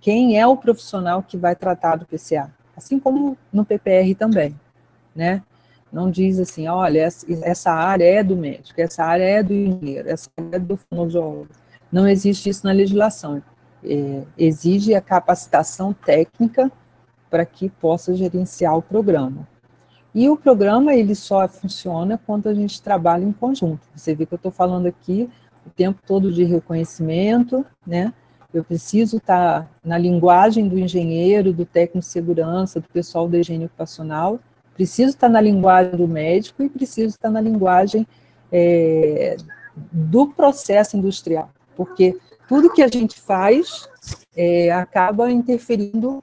[0.00, 4.54] quem é o profissional que vai tratar do PCA assim como no PPR também,
[5.14, 5.42] né?
[5.90, 7.08] Não diz assim, olha,
[7.42, 11.48] essa área é do médico, essa área é do engenheiro, essa área é do fonoaudiólogo.
[11.96, 13.42] Não existe isso na legislação.
[13.82, 16.70] É, exige a capacitação técnica
[17.30, 19.48] para que possa gerenciar o programa.
[20.14, 23.88] E o programa ele só funciona quando a gente trabalha em conjunto.
[23.94, 25.30] Você vê que eu estou falando aqui
[25.66, 28.12] o tempo todo de reconhecimento, né?
[28.52, 33.64] Eu preciso estar na linguagem do engenheiro, do técnico de segurança, do pessoal da higiene
[33.64, 34.38] ocupacional,
[34.74, 38.06] preciso estar na linguagem do médico e preciso estar na linguagem
[38.52, 39.38] é,
[39.90, 42.18] do processo industrial, porque
[42.48, 43.88] tudo que a gente faz
[44.34, 46.22] é, acaba interferindo,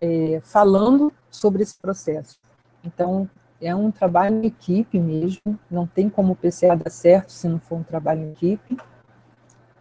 [0.00, 2.38] é, falando sobre esse processo.
[2.84, 3.28] Então,
[3.60, 7.58] é um trabalho em equipe mesmo, não tem como o PCA dar certo se não
[7.58, 8.76] for um trabalho em equipe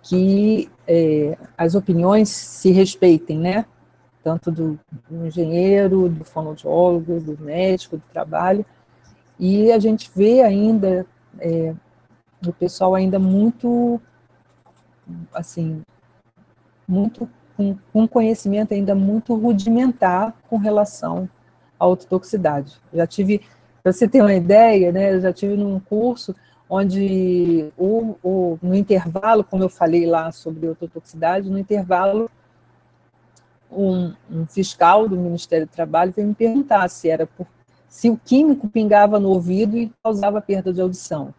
[0.08, 3.66] que é, as opiniões se respeitem, né?
[4.24, 8.64] Tanto do, do engenheiro, do fonoaudiólogo, do médico, do trabalho.
[9.40, 11.08] E a gente vê ainda
[11.40, 11.74] é,
[12.46, 14.00] o pessoal ainda muito,
[15.34, 15.82] assim,
[16.88, 21.30] muito com, com conhecimento ainda muito rudimentar com relação
[21.80, 22.82] à autotoxicidade.
[22.94, 23.42] Já tive,
[23.82, 26.36] para você ter uma ideia, né, já tive num curso
[26.70, 32.30] onde o, o, no intervalo, como eu falei lá sobre ototoxicidade, no intervalo,
[33.72, 37.46] um, um, fiscal do Ministério do Trabalho veio me perguntar se era por,
[37.88, 41.34] se o químico pingava no ouvido e causava perda de audição.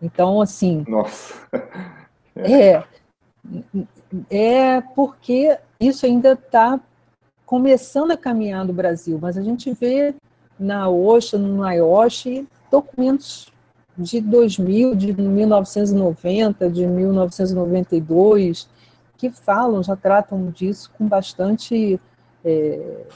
[0.00, 0.84] Então, assim.
[0.88, 1.34] Nossa!
[2.36, 2.82] É,
[4.30, 6.80] é porque isso ainda está
[7.44, 10.14] começando a caminhar no Brasil, mas a gente vê
[10.58, 13.52] na OSHA, no NIOSH, documentos
[13.96, 18.68] de 2000, de 1990, de 1992,
[19.16, 21.98] que falam, já tratam disso com bastante
[22.44, 23.06] é,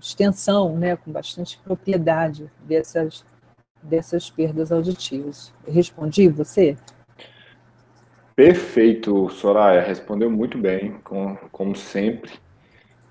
[0.00, 3.24] extensão, né, com bastante propriedade dessas,
[3.82, 5.52] dessas perdas auditivas.
[5.66, 6.76] Respondi você?
[8.40, 12.30] Perfeito, Soraya, respondeu muito bem, como, como sempre.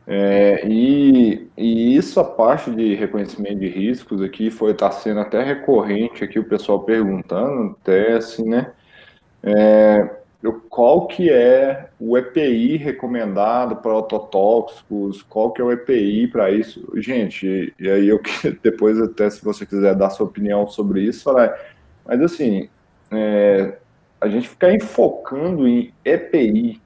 [0.08, 5.44] É, e, e, isso a parte de reconhecimento de riscos aqui foi está sendo até
[5.44, 8.72] recorrente aqui o pessoal perguntando até assim, né?
[9.44, 10.10] É,
[10.68, 15.22] qual que é o EPI recomendado para autotóxicos?
[15.22, 16.92] Qual que é o EPI para isso?
[16.96, 18.20] Gente, e aí eu
[18.64, 21.32] depois até se você quiser dar sua opinião sobre isso,
[22.04, 22.68] mas assim,
[23.12, 23.78] é,
[24.20, 26.82] a gente ficar enfocando em EPI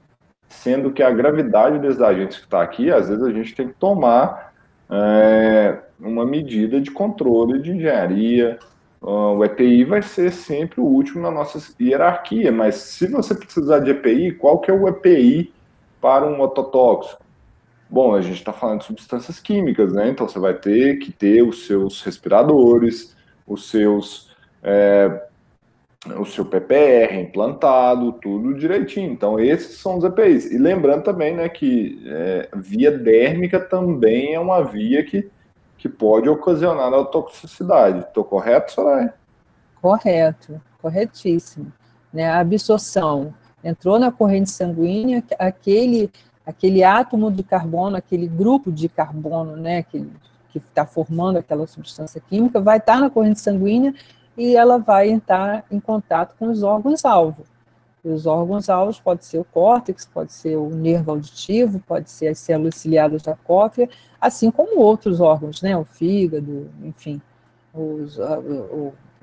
[0.48, 3.74] sendo que a gravidade desses agentes que está aqui, às vezes a gente tem que
[3.74, 4.52] tomar
[4.90, 8.58] é, uma medida de controle de engenharia.
[9.00, 13.90] O EPI vai ser sempre o último na nossa hierarquia, mas se você precisar de
[13.90, 15.52] EPI, qual que é o EPI
[16.00, 17.22] para um ototóxico?
[17.90, 20.08] Bom, a gente está falando de substâncias químicas, né?
[20.08, 23.14] Então você vai ter que ter os seus respiradores,
[23.46, 25.22] os seus é,
[26.18, 29.10] o seu PPR implantado, tudo direitinho.
[29.10, 30.50] Então, esses são os EPIs.
[30.50, 35.30] E lembrando também né, que é, via dérmica também é uma via que,
[35.78, 38.00] que pode ocasionar a toxicidade.
[38.00, 39.14] Estou correto, Soraya?
[39.80, 41.72] Correto, corretíssimo.
[42.12, 46.10] Né, a absorção entrou na corrente sanguínea, aquele,
[46.44, 50.06] aquele átomo de carbono, aquele grupo de carbono né, que
[50.54, 53.94] está formando aquela substância química, vai estar tá na corrente sanguínea
[54.36, 57.44] e ela vai entrar em contato com os órgãos-alvo.
[58.04, 62.74] Os órgãos-alvos pode ser o córtex, pode ser o nervo auditivo, pode ser as células
[62.74, 63.88] ciliadas da cóclea,
[64.20, 67.20] assim como outros órgãos, né, o fígado, enfim,
[67.72, 68.18] os,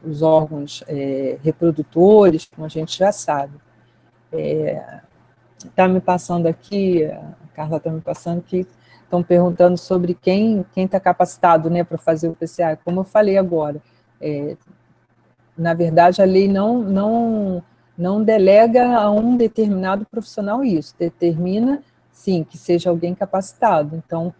[0.03, 3.53] os órgãos é, reprodutores, como a gente já sabe.
[4.31, 5.01] Está é,
[5.75, 8.65] tá me passando aqui, a Carla está me passando que
[9.03, 12.79] estão perguntando sobre quem está capacitado né, para fazer o PCA.
[12.83, 13.81] Como eu falei agora,
[14.19, 14.55] é,
[15.61, 17.63] na verdade, a lei não, não,
[17.95, 23.95] não delega a um determinado profissional isso, determina, sim, que seja alguém capacitado.
[23.95, 24.33] Então,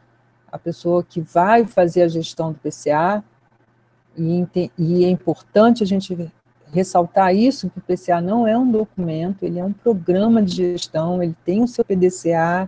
[0.51, 3.23] a pessoa que vai fazer a gestão do PCA,
[4.17, 4.47] e,
[4.77, 6.31] e é importante a gente
[6.73, 11.21] ressaltar isso, que o PCA não é um documento, ele é um programa de gestão,
[11.21, 12.67] ele tem o seu PDCA,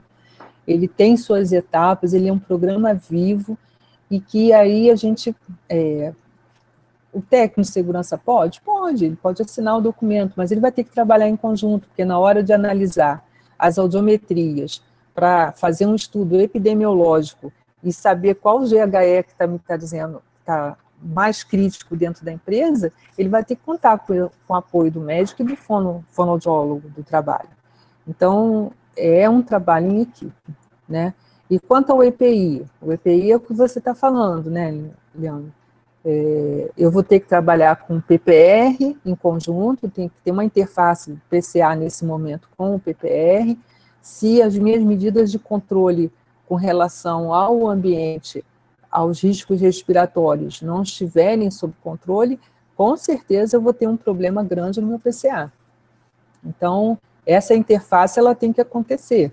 [0.68, 3.58] ele tem suas etapas, ele é um programa vivo,
[4.12, 5.36] e que aí a gente
[5.68, 6.14] é,
[7.14, 8.59] o técnico de segurança pode?
[8.61, 12.03] Pode, ele pode assinar o documento, mas ele vai ter que trabalhar em conjunto, porque
[12.03, 13.24] na hora de analisar
[13.57, 14.82] as audiometrias
[15.14, 17.53] para fazer um estudo epidemiológico
[17.84, 22.91] e saber qual GHE que está me tá dizendo está mais crítico dentro da empresa,
[23.18, 26.89] ele vai ter que contar com, com o apoio do médico e do fono, fonoaudiólogo
[26.89, 27.49] do trabalho.
[28.07, 30.34] Então, é um trabalho em equipe,
[30.88, 31.14] né?
[31.49, 35.51] E quanto ao EPI, o EPI é o que você está falando, né, Leandro?
[36.06, 41.18] É, eu vou ter que trabalhar com PPR em conjunto, tem que ter uma interface
[41.30, 43.58] PCA nesse momento com o PPR.
[44.01, 46.12] Se as minhas medidas de controle
[46.47, 48.43] com relação ao ambiente,
[48.91, 52.39] aos riscos respiratórios não estiverem sob controle,
[52.76, 55.51] com certeza eu vou ter um problema grande no meu PCA.
[56.43, 59.32] Então, essa interface ela tem que acontecer.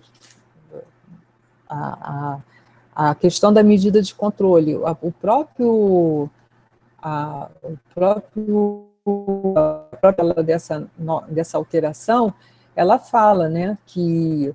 [1.69, 2.39] A,
[2.95, 6.31] a, a questão da medida de controle, o próprio
[7.03, 8.87] a, o próprio,
[9.57, 10.89] a própria dessa,
[11.29, 12.33] dessa alteração,
[12.75, 14.55] ela fala né, que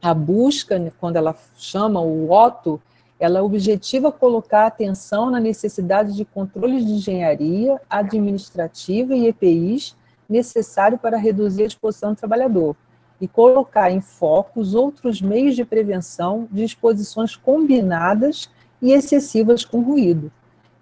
[0.00, 2.80] a busca, né, quando ela chama o OTO,
[3.18, 9.94] ela objetiva colocar atenção na necessidade de controles de engenharia, administrativa e EPIs
[10.28, 12.74] necessário para reduzir a exposição do trabalhador
[13.20, 18.50] e colocar em foco os outros meios de prevenção de exposições combinadas
[18.80, 20.32] e excessivas com ruído.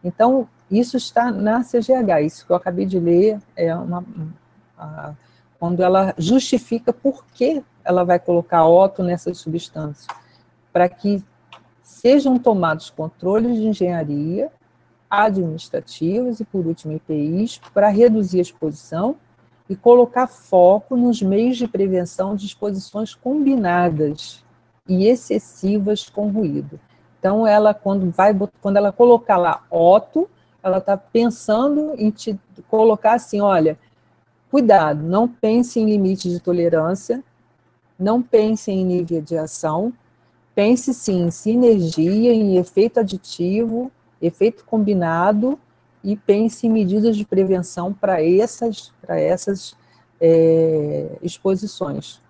[0.02, 4.04] Então, isso está na CGH, isso que eu acabei de ler é uma,
[4.78, 5.12] a,
[5.58, 10.06] quando ela justifica por que ela vai colocar OTO nessas substâncias,
[10.72, 11.22] para que
[11.82, 14.50] sejam tomados controles de engenharia,
[15.08, 19.16] administrativos e, por último, IPIs, para reduzir a exposição
[19.68, 24.44] e colocar foco nos meios de prevenção de exposições combinadas
[24.88, 26.78] e excessivas com ruído.
[27.18, 30.28] Então, ela, quando vai, quando ela colocar lá OTO,
[30.62, 32.38] ela está pensando em te
[32.68, 33.78] colocar assim, olha,
[34.50, 37.22] cuidado, não pense em limite de tolerância,
[37.98, 39.92] não pense em nível de ação,
[40.54, 43.90] pense sim em sinergia, em efeito aditivo,
[44.20, 45.58] efeito combinado
[46.02, 49.76] e pense em medidas de prevenção para essas, para essas
[50.20, 52.20] é, exposições.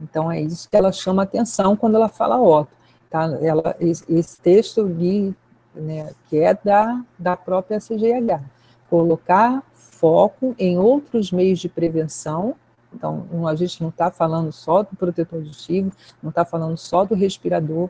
[0.00, 2.72] Então é isso que ela chama atenção quando ela fala Otto.
[3.10, 3.24] Tá?
[3.42, 5.34] Ela, esse texto li
[5.74, 8.42] né, que é da, da própria CGH.
[8.88, 12.56] Colocar foco em outros meios de prevenção.
[12.92, 15.92] Então, a gente não está falando só do protetor auditivo,
[16.22, 17.88] não está falando só do respirador,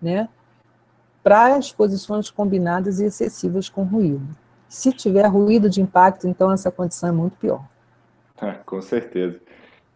[0.00, 0.28] né?
[1.22, 4.28] Para exposições combinadas e excessivas com ruído.
[4.68, 7.64] Se tiver ruído de impacto, então essa condição é muito pior.
[8.40, 9.40] É, com certeza.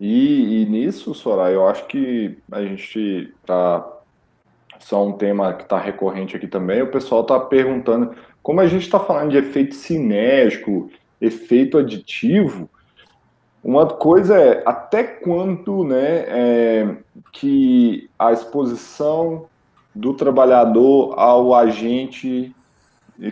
[0.01, 4.00] E, e, nisso, Soraya, eu acho que a gente está
[4.81, 8.13] só um tema que está recorrente aqui também, o pessoal está perguntando,
[8.43, 12.69] como a gente está falando de efeito cinético, efeito aditivo,
[13.63, 16.97] uma coisa é até quanto né, é,
[17.33, 19.47] que a exposição
[19.95, 22.55] do trabalhador ao agente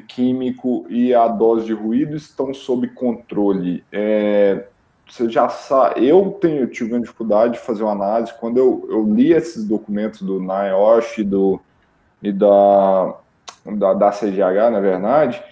[0.07, 3.83] químico e a dose de ruído estão sob controle.
[3.91, 4.68] É,
[5.09, 9.05] você já sabe, eu tenho tive uma dificuldade de fazer uma análise quando eu, eu
[9.15, 11.61] li esses documentos do NIOSH do,
[12.23, 13.15] e da,
[13.65, 15.43] da, da CGH, na verdade,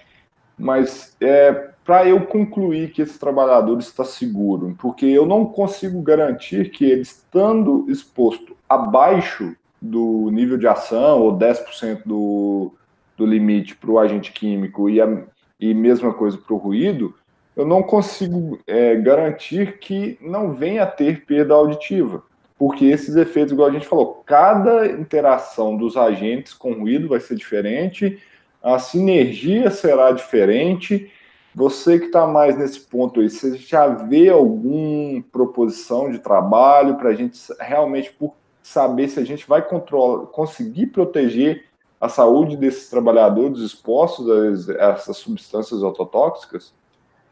[0.59, 4.75] mas é, para eu concluir que esse trabalhador está seguro?
[4.79, 11.39] Porque eu não consigo garantir que ele estando exposto abaixo do nível de ação ou
[11.39, 12.73] 10% do,
[13.17, 15.07] do limite para o agente químico e a
[15.59, 17.15] e mesma coisa para o ruído,
[17.57, 22.23] eu não consigo é, garantir que não venha a ter perda auditiva.
[22.59, 27.35] Porque esses efeitos, igual a gente falou, cada interação dos agentes com ruído vai ser
[27.35, 28.23] diferente,
[28.63, 31.11] a sinergia será diferente.
[31.55, 37.11] Você que está mais nesse ponto aí, você já vê alguma proposição de trabalho para
[37.11, 38.15] a gente realmente
[38.63, 41.65] saber se a gente vai controlar, conseguir proteger
[41.99, 44.29] a saúde desses trabalhadores expostos
[44.71, 46.75] a essas substâncias autotóxicas?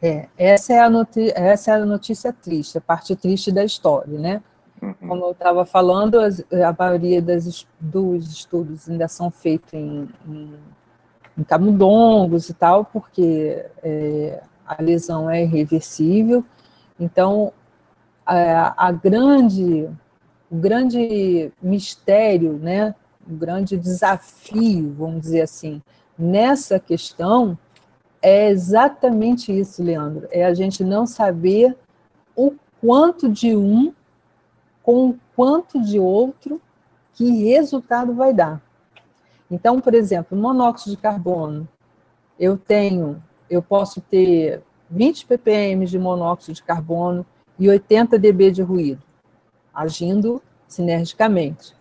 [0.05, 0.91] É, essa é, a
[1.35, 4.43] essa é a notícia triste, a parte triste da história, né?
[4.83, 4.95] Uhum.
[5.09, 10.55] Como eu estava falando, a maioria das, dos estudos ainda são feitos em, em,
[11.39, 16.45] em camundongos e tal, porque é, a lesão é irreversível.
[17.01, 17.51] Então,
[18.27, 19.89] a, a grande,
[20.51, 22.95] o grande mistério, né,
[23.27, 25.81] o grande desafio, vamos dizer assim,
[26.19, 27.57] nessa questão
[28.25, 30.27] é exatamente isso, Leandro.
[30.31, 31.77] É a gente não saber
[32.35, 33.93] o quanto de um
[34.83, 36.61] com o quanto de outro,
[37.13, 38.63] que resultado vai dar.
[39.51, 41.69] Então, por exemplo, monóxido de carbono,
[42.39, 47.27] eu tenho, eu posso ter 20 ppm de monóxido de carbono
[47.59, 49.03] e 80 dB de ruído,
[49.73, 51.75] agindo sinergicamente.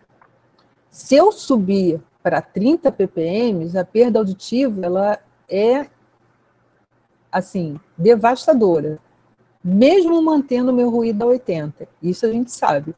[0.90, 5.20] Se eu subir para 30 ppm, a perda auditiva ela
[5.50, 5.88] é
[7.34, 9.00] assim devastadora,
[9.64, 11.88] mesmo mantendo o meu ruído a 80.
[12.02, 12.94] Isso a gente sabe.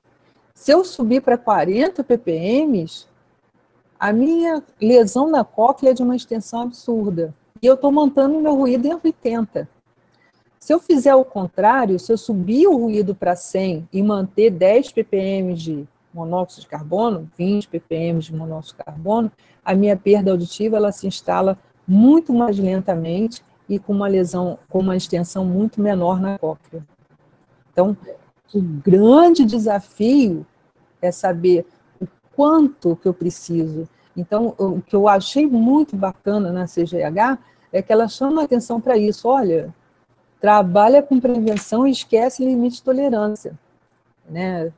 [0.54, 2.86] Se eu subir para 40 ppm,
[3.98, 7.34] a minha lesão na cóclea é de uma extensão absurda.
[7.62, 9.70] E eu estou mantendo o meu ruído em 80.
[10.60, 14.92] Se eu fizer o contrário, se eu subir o ruído para 100 e manter 10
[14.92, 19.32] ppm de monóxido de carbono, 20 ppm de monóxido de carbono,
[19.64, 21.58] a minha perda auditiva ela se instala
[21.88, 26.84] muito mais lentamente e com uma lesão, com uma extensão muito menor na cóclea.
[27.72, 27.98] Então,
[28.54, 30.46] o grande desafio
[31.02, 31.66] é saber
[32.00, 33.88] o quanto que eu preciso.
[34.16, 37.38] Então, o que eu achei muito bacana na CGH
[37.72, 39.28] é que ela chama atenção para isso.
[39.28, 39.74] Olha,
[40.40, 43.58] trabalha com prevenção e esquece limite de tolerância.
[44.30, 44.72] Né?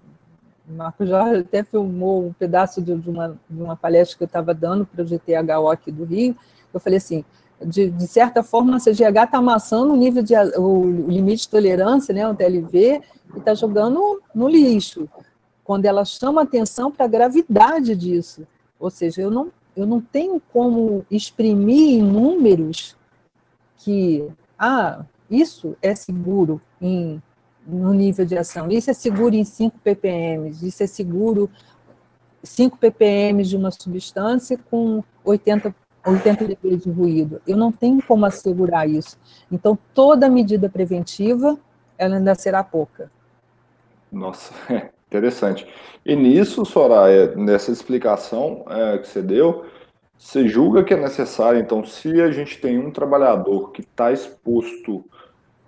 [0.67, 4.53] O Marco Jorge até filmou um pedaço de, uma, de uma palestra que eu estava
[4.53, 6.35] dando para o GTHO aqui do Rio.
[6.73, 7.23] Eu falei assim,
[7.65, 12.13] de, de certa forma, a CGH está amassando o nível de o limite de tolerância,
[12.13, 13.01] né, o TLV,
[13.35, 15.09] e está jogando no lixo,
[15.63, 18.47] quando ela chama atenção para a gravidade disso.
[18.79, 22.95] Ou seja, eu não, eu não tenho como exprimir em números
[23.77, 24.27] que,
[24.57, 27.21] ah, isso é seguro em
[27.67, 28.71] no nível de ação.
[28.71, 31.49] Isso é seguro em 5 ppm, isso é seguro
[32.41, 35.75] 5 ppm de uma substância com 80,
[36.07, 37.41] 80 dB de ruído.
[37.47, 39.17] Eu não tenho como assegurar isso.
[39.51, 41.57] Então, toda medida preventiva,
[41.97, 43.11] ela ainda será pouca.
[44.11, 45.67] Nossa, é interessante.
[46.05, 49.65] E nisso, Soraya, nessa explicação é, que você deu,
[50.17, 55.05] você julga que é necessário, então, se a gente tem um trabalhador que está exposto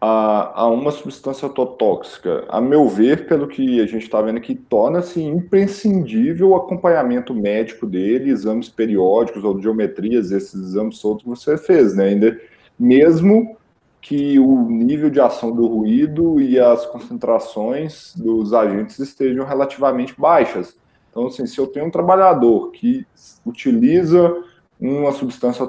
[0.02, 4.56] a, a uma substância autotóxica, a meu ver, pelo que a gente está vendo aqui,
[4.56, 11.96] torna-se imprescindível o acompanhamento médico dele, exames periódicos, audiometrias, esses exames todos que você fez,
[11.96, 12.06] né?
[12.06, 12.40] Ainda,
[12.80, 13.58] mesmo
[14.02, 20.78] que o nível de ação do ruído e as concentrações dos agentes estejam relativamente baixas.
[21.12, 23.06] Então, assim, se eu tenho um trabalhador que
[23.46, 24.34] utiliza
[24.80, 25.68] uma substância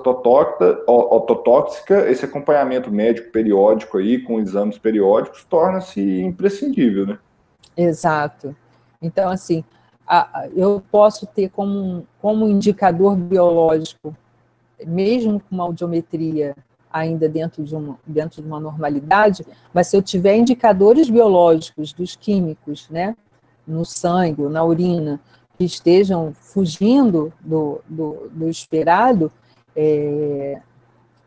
[0.86, 7.18] autotóxica, esse acompanhamento médico periódico aí, com exames periódicos, torna-se imprescindível, né?
[7.76, 8.54] Exato.
[9.02, 9.64] Então, assim,
[10.54, 14.14] eu posso ter como, como indicador biológico,
[14.86, 16.54] mesmo com uma audiometria
[16.92, 22.16] ainda dentro de, uma, dentro de uma normalidade, mas se eu tiver indicadores biológicos dos
[22.16, 23.16] químicos, né,
[23.66, 25.20] no sangue, na urina,
[25.60, 29.30] que estejam fugindo do, do, do esperado,
[29.76, 30.58] é,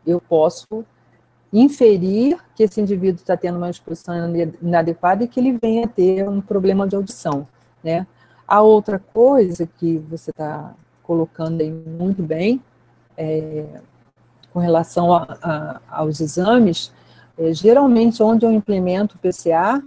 [0.04, 0.84] eu posso
[1.52, 4.12] inferir que esse indivíduo está tendo uma exposição
[4.60, 7.46] inadequada e que ele venha ter um problema de audição,
[7.80, 8.08] né?
[8.46, 10.74] A outra coisa que você está
[11.04, 12.60] colocando aí muito bem,
[13.16, 13.64] é,
[14.52, 16.92] com relação a, a, aos exames,
[17.38, 19.80] é, geralmente onde eu implemento o PCA,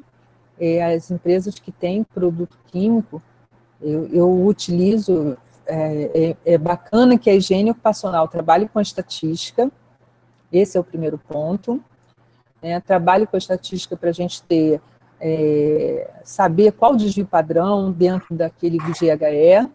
[0.57, 3.21] é, as empresas que têm produto químico,
[3.81, 9.71] eu, eu utilizo, é, é, é, bacana que a higiene ocupacional trabalhe com a estatística,
[10.51, 11.81] esse é o primeiro ponto.
[12.61, 12.79] né?
[12.79, 14.81] trabalho com a estatística para a gente ter,
[15.19, 19.69] é, saber qual desvio padrão dentro daquele GHE,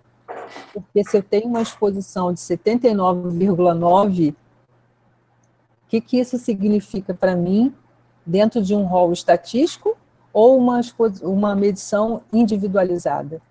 [0.73, 4.37] porque se eu tenho uma exposição de 79,9, o
[5.89, 7.75] que, que isso significa para mim
[8.25, 9.97] dentro de um rol estatístico
[10.33, 10.81] ou uma,
[11.23, 13.43] uma medição individualizada?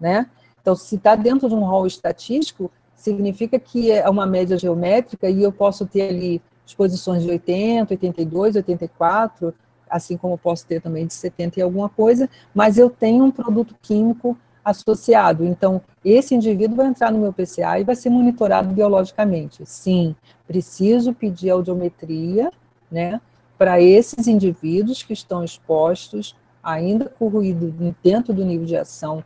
[0.00, 0.26] Né?
[0.60, 5.42] Então, se está dentro de um rol estatístico, significa que é uma média geométrica e
[5.42, 9.54] eu posso ter ali exposições de 80, 82, 84,
[9.88, 13.74] assim como posso ter também de 70 e alguma coisa, mas eu tenho um produto
[13.80, 15.44] químico associado.
[15.46, 19.64] Então, esse indivíduo vai entrar no meu PCA e vai ser monitorado biologicamente.
[19.64, 20.14] Sim,
[20.46, 22.50] preciso pedir audiometria,
[22.90, 23.20] né,
[23.56, 29.24] para esses indivíduos que estão expostos, ainda com ruído dentro do nível de ação,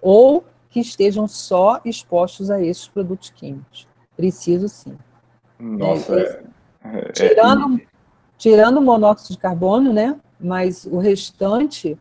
[0.00, 3.88] ou que estejam só expostos a esses produtos químicos.
[4.16, 4.96] Preciso sim.
[5.58, 6.42] Nossa, é,
[6.84, 7.80] é, é, tirando,
[8.36, 10.18] tirando o monóxido de carbono, né?
[10.38, 11.96] Mas o restante,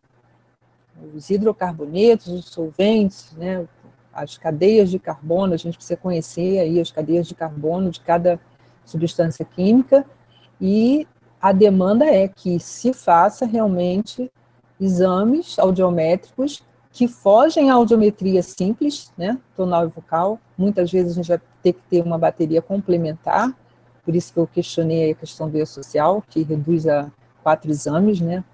[1.14, 3.66] os hidrocarbonetos, os solventes, né?
[4.14, 8.40] As cadeias de carbono, a gente precisa conhecer aí as cadeias de carbono de cada
[8.86, 10.06] substância química
[10.60, 11.08] e
[11.42, 14.32] a demanda é que se faça realmente
[14.80, 16.64] exames audiométricos
[16.96, 20.40] que fogem à audiometria simples, né, tonal e vocal.
[20.58, 23.54] Muitas vezes a gente vai ter que ter uma bateria complementar,
[24.06, 27.12] por isso que eu questionei a questão do social, que reduz a
[27.44, 28.46] quatro exames, né,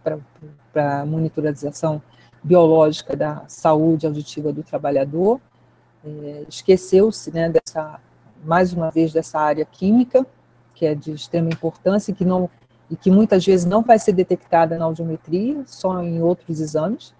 [0.73, 2.01] para monitorização
[2.43, 5.39] biológica da saúde auditiva do trabalhador.
[6.03, 7.99] É, Esqueceu-se, né, dessa,
[8.43, 10.25] mais uma vez, dessa área química,
[10.73, 12.49] que é de extrema importância e que, não,
[12.89, 17.13] e que muitas vezes não vai ser detectada na audiometria, só em outros exames.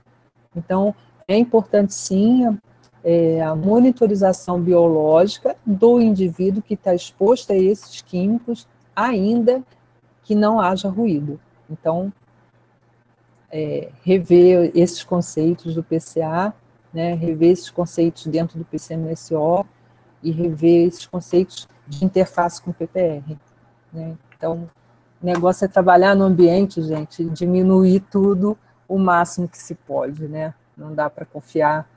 [0.55, 0.95] Então,
[1.27, 2.57] é importante, sim,
[3.03, 9.63] é, a monitorização biológica do indivíduo que está exposto a esses químicos, ainda
[10.23, 11.39] que não haja ruído.
[11.69, 12.11] Então,
[13.51, 16.53] é, rever esses conceitos do PCA,
[16.93, 19.65] né, rever esses conceitos dentro do PCMSO
[20.21, 23.37] e rever esses conceitos de interface com o PPR.
[23.91, 24.15] Né?
[24.37, 24.69] Então,
[25.21, 28.57] o negócio é trabalhar no ambiente, gente, diminuir tudo
[28.87, 30.53] o máximo que se pode, né?
[30.81, 31.87] Não dá para confiar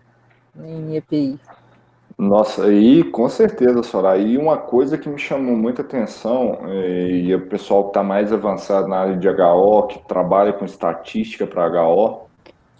[0.62, 1.40] em EPI.
[2.18, 4.22] Nossa, e com certeza, Soraya.
[4.22, 8.30] E uma coisa que me chamou muita atenção, é, e o pessoal que está mais
[8.30, 12.28] avançado na área de HO, que trabalha com estatística para HO,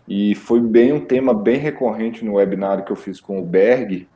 [0.06, 4.06] e foi bem um tema bem recorrente no webinário que eu fiz com o Berg,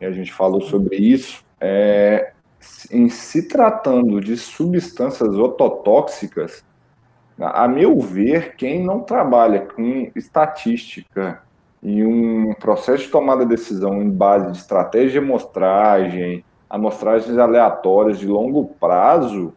[0.00, 2.32] e a gente falou sobre isso, é,
[2.90, 6.64] em se tratando de substâncias ototóxicas,
[7.38, 11.42] a meu ver, quem não trabalha com estatística
[11.82, 18.18] e um processo de tomada de decisão em base de estratégia de amostragem, amostragens aleatórias
[18.18, 19.52] de longo prazo,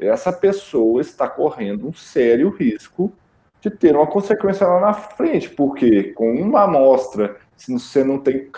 [0.00, 3.12] essa pessoa está correndo um sério risco
[3.60, 8.50] de ter uma consequência lá na frente, porque com uma amostra, se você não tem,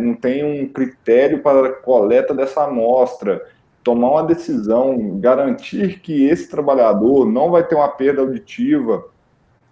[0.00, 3.44] não tem um critério para a coleta dessa amostra,
[3.86, 9.06] tomar uma decisão, garantir que esse trabalhador não vai ter uma perda auditiva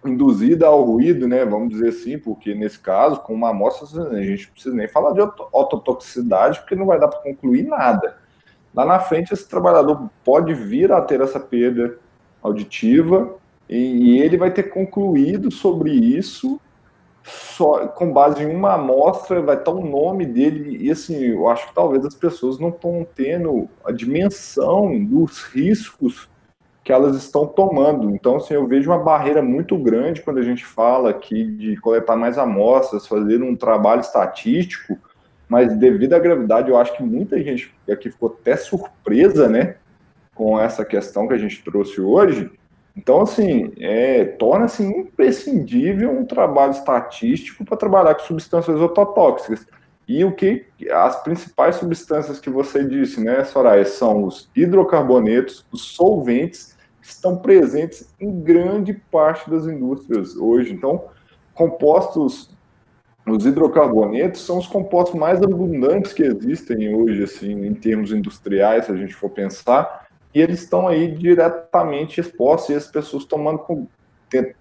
[0.05, 4.45] induzida ao ruído, né, vamos dizer assim, porque nesse caso, com uma amostra, a gente
[4.45, 8.15] não precisa nem falar de ototoxicidade, porque não vai dar para concluir nada.
[8.73, 11.97] Lá na frente, esse trabalhador pode vir a ter essa perda
[12.41, 13.35] auditiva
[13.69, 16.57] e, ele vai ter concluído sobre isso
[17.25, 20.77] só com base em uma amostra vai estar o nome dele.
[20.79, 26.29] E assim eu acho que talvez as pessoas não estão tendo a dimensão dos riscos
[26.83, 28.11] que elas estão tomando.
[28.11, 32.15] Então assim eu vejo uma barreira muito grande quando a gente fala aqui de coletar
[32.15, 34.97] mais amostras fazer um trabalho estatístico
[35.47, 39.75] mas devido à gravidade eu acho que muita gente aqui ficou até surpresa né
[40.33, 42.51] com essa questão que a gente trouxe hoje
[42.95, 49.67] então, assim, é, torna-se imprescindível um trabalho estatístico para trabalhar com substâncias ototóxicas.
[50.07, 55.81] E o que as principais substâncias que você disse, né, Soraya, são os hidrocarbonetos, os
[55.81, 60.71] solventes, que estão presentes em grande parte das indústrias hoje.
[60.71, 61.05] Então,
[61.53, 62.49] compostos,
[63.27, 68.91] os hidrocarbonetos são os compostos mais abundantes que existem hoje, assim, em termos industriais, se
[68.91, 70.04] a gente for pensar
[70.35, 73.87] e eles estão aí diretamente expostos e as pessoas tomando,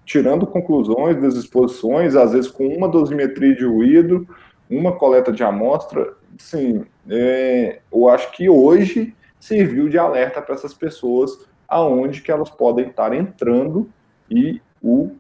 [0.05, 4.25] tirando conclusões das exposições, às vezes com uma dosimetria de ruído,
[4.71, 10.73] uma coleta de amostra, sim, é, eu acho que hoje serviu de alerta para essas
[10.73, 13.91] pessoas aonde que elas podem estar entrando
[14.31, 15.11] e o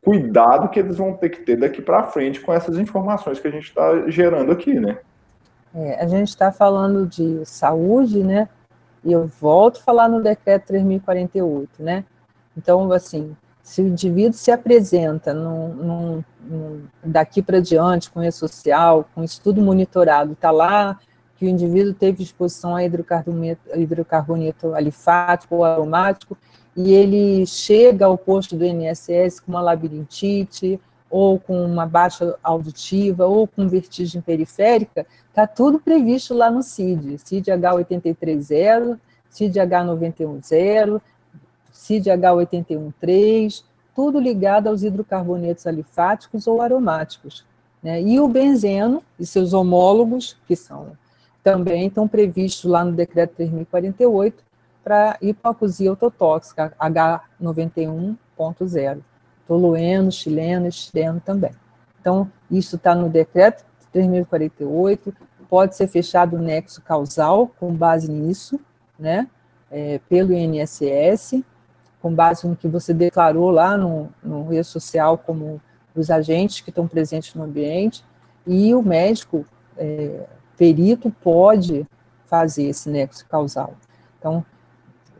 [0.00, 3.50] cuidado que eles vão ter que ter daqui para frente com essas informações que a
[3.50, 4.98] gente está gerando aqui, né?
[5.74, 8.48] É, a gente está falando de saúde, né?
[9.06, 12.04] E eu volto a falar no decreto 3048, né?
[12.56, 18.34] Então, assim, se o indivíduo se apresenta num, num, num, daqui para diante com rede
[18.34, 20.98] social, com estudo monitorado, está lá
[21.36, 26.36] que o indivíduo teve exposição a hidrocarboneto, alifático ou aromático,
[26.76, 30.80] e ele chega ao posto do INSS com uma labirintite,
[31.16, 37.16] ou com uma baixa auditiva, ou com vertigem periférica, está tudo previsto lá no CID,
[37.16, 38.98] CID H830,
[39.30, 41.00] CID H910,
[41.72, 43.64] CID H813,
[43.94, 47.46] tudo ligado aos hidrocarbonetos alifáticos ou aromáticos.
[47.82, 48.02] Né?
[48.02, 50.92] E o benzeno e seus homólogos, que são
[51.42, 54.44] também estão previstos lá no decreto 3048
[54.84, 59.00] para hipoacusia autotóxica H91.0
[59.46, 61.52] tolueno, chileno, chileno também.
[62.00, 65.14] Então, isso está no decreto 3048,
[65.48, 68.60] pode ser fechado o nexo causal com base nisso,
[68.98, 69.26] né,
[69.70, 71.42] é, pelo INSS,
[72.00, 75.60] com base no que você declarou lá no, no rede social como
[75.94, 78.04] os agentes que estão presentes no ambiente,
[78.46, 80.26] e o médico é,
[80.56, 81.86] perito pode
[82.26, 83.74] fazer esse nexo causal.
[84.18, 84.44] Então,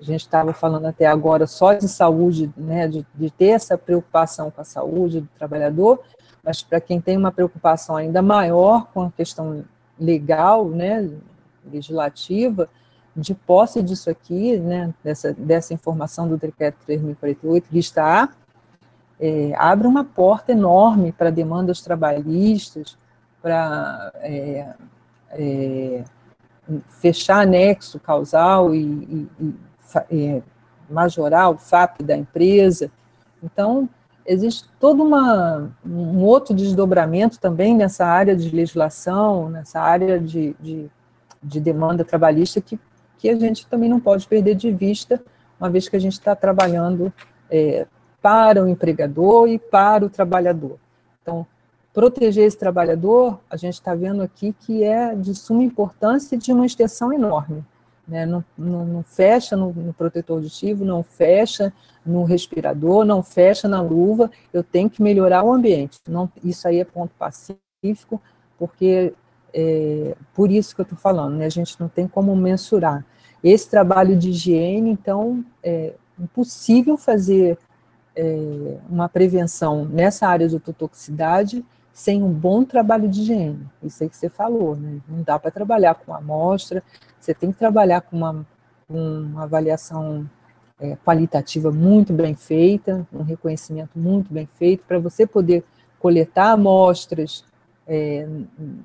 [0.00, 4.50] a gente estava falando até agora só de saúde, né, de, de ter essa preocupação
[4.50, 6.00] com a saúde do trabalhador,
[6.42, 9.64] mas para quem tem uma preocupação ainda maior com a questão
[9.98, 11.10] legal, né,
[11.70, 12.68] legislativa,
[13.16, 18.28] de posse disso aqui, né, dessa, dessa informação do decreto 3048, lista A,
[19.18, 22.98] é, abre uma porta enorme para demandas trabalhistas,
[23.40, 24.74] para é,
[25.30, 26.04] é,
[27.00, 29.54] fechar anexo causal e, e, e
[30.10, 30.42] é,
[30.90, 32.90] majoral, FAP da empresa.
[33.42, 33.88] Então,
[34.26, 40.90] existe todo uma, um outro desdobramento também nessa área de legislação, nessa área de, de,
[41.42, 42.78] de, demanda trabalhista que,
[43.18, 45.22] que a gente também não pode perder de vista,
[45.58, 47.12] uma vez que a gente está trabalhando
[47.50, 47.86] é,
[48.20, 50.78] para o empregador e para o trabalhador.
[51.22, 51.46] Então,
[51.94, 56.52] proteger esse trabalhador, a gente está vendo aqui que é de suma importância e de
[56.52, 57.64] uma extensão enorme.
[58.06, 58.24] Né?
[58.24, 61.72] Não, não, não, fecha no, no, protetor auditivo, não fecha
[62.04, 65.98] no respirador, não fecha na luva, eu tenho que melhorar o ambiente.
[66.08, 68.22] Não, isso aí é ponto pacífico,
[68.56, 69.12] porque
[69.52, 71.46] é, por isso que eu estou falando, né?
[71.46, 73.04] a gente não tem como mensurar.
[73.42, 77.58] Esse trabalho de higiene, então, é impossível fazer
[78.14, 83.66] é, uma prevenção nessa área de ototoxicidade sem um bom trabalho de higiene.
[83.82, 85.00] Isso aí que você falou, né?
[85.08, 86.82] Não dá para trabalhar com amostra,
[87.26, 88.46] você tem que trabalhar com uma,
[88.88, 90.28] uma avaliação
[90.78, 95.64] é, qualitativa muito bem feita, um reconhecimento muito bem feito, para você poder
[95.98, 97.44] coletar amostras
[97.86, 98.28] é,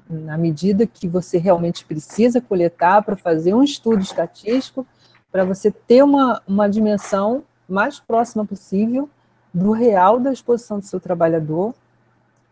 [0.09, 4.87] na medida que você realmente precisa coletar para fazer um estudo estatístico,
[5.31, 9.07] para você ter uma, uma dimensão mais próxima possível
[9.53, 11.73] do real da exposição do seu trabalhador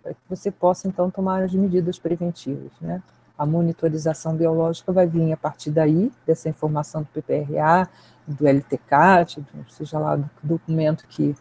[0.03, 3.01] para que você possa, então, tomar as medidas preventivas, né?
[3.39, 7.87] A monitorização biológica vai vir a partir daí, dessa informação do PPRA,
[8.27, 11.33] do LTCAT, seja lá do documento que,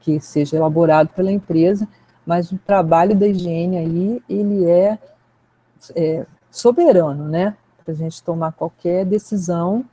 [0.00, 1.86] que seja elaborado pela empresa,
[2.26, 4.98] mas o trabalho da higiene aí, ele é,
[5.94, 7.56] é soberano, né?
[7.84, 9.84] Para a gente tomar qualquer decisão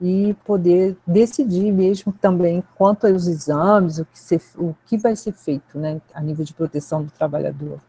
[0.00, 5.32] e poder decidir mesmo também quanto aos exames, o que, ser, o que vai ser
[5.32, 7.80] feito né, a nível de proteção do trabalhador.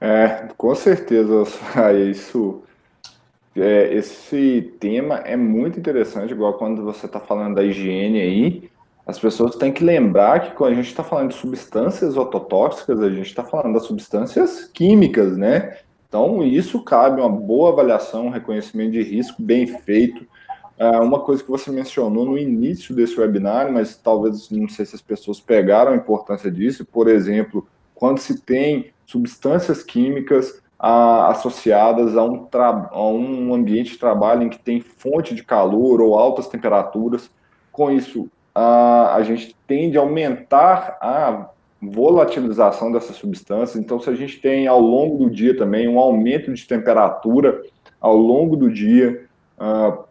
[0.00, 1.44] É, com certeza,
[2.10, 2.62] isso.
[3.54, 8.70] É, esse tema é muito interessante, igual quando você está falando da higiene aí,
[9.04, 13.10] as pessoas têm que lembrar que quando a gente está falando de substâncias ototóxicas, a
[13.10, 15.78] gente está falando das substâncias químicas, né?
[16.08, 20.26] Então, isso cabe uma boa avaliação, um reconhecimento de risco bem feito,
[20.78, 24.94] é, uma coisa que você mencionou no início desse webinar, mas talvez não sei se
[24.94, 27.66] as pessoas pegaram a importância disso, por exemplo,
[28.00, 32.48] quando se tem substâncias químicas a, associadas a um,
[32.90, 37.30] a um ambiente de trabalho em que tem fonte de calor ou altas temperaturas,
[37.70, 41.50] com isso a, a gente tende a aumentar a
[41.82, 43.76] volatilização dessas substâncias.
[43.76, 47.62] Então, se a gente tem ao longo do dia também um aumento de temperatura
[48.00, 49.26] ao longo do dia,
[49.58, 50.04] uh,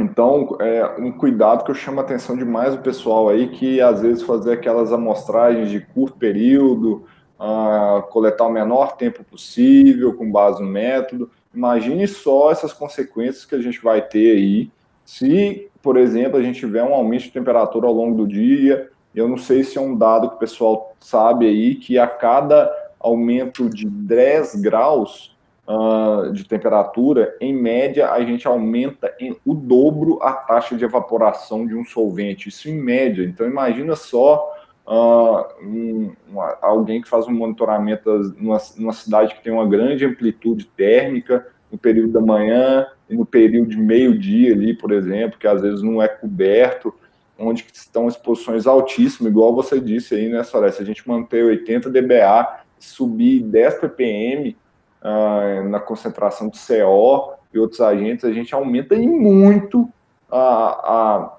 [0.00, 4.02] então, é um cuidado que eu chamo a atenção demais o pessoal aí, que às
[4.02, 7.04] vezes fazer aquelas amostragens de curto período,
[7.38, 11.30] uh, coletar o menor tempo possível, com base no método.
[11.54, 14.70] Imagine só essas consequências que a gente vai ter aí,
[15.04, 18.90] se, por exemplo, a gente tiver um aumento de temperatura ao longo do dia.
[19.14, 22.70] Eu não sei se é um dado que o pessoal sabe aí, que a cada
[23.00, 25.36] aumento de 10 graus,
[25.70, 31.66] uh, de temperatura, em média, a gente aumenta em, o dobro a taxa de evaporação
[31.66, 32.48] de um solvente.
[32.48, 33.24] Isso em média.
[33.24, 34.52] Então, imagina só
[34.86, 40.04] uh, um, uma, alguém que faz um monitoramento numa, numa cidade que tem uma grande
[40.04, 45.46] amplitude térmica no período da manhã e no período de meio-dia ali, por exemplo, que
[45.46, 46.92] às vezes não é coberto,
[47.38, 50.72] onde estão exposições altíssimas, igual você disse aí, né, Soraya?
[50.72, 54.56] Se a gente manter 80 dBA, subir 10 ppm
[55.02, 59.88] uh, na concentração de CO e outros agentes, a gente aumenta em muito
[60.30, 61.38] a,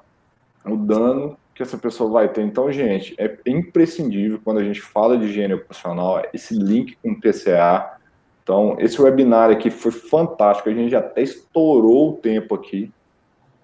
[0.65, 2.41] a, o dano que essa pessoa vai ter.
[2.41, 7.19] Então, gente, é imprescindível quando a gente fala de higiene ocupacional, esse link com o
[7.19, 7.97] PCA.
[8.43, 12.91] Então, esse webinar aqui foi fantástico, a gente até estourou o tempo aqui,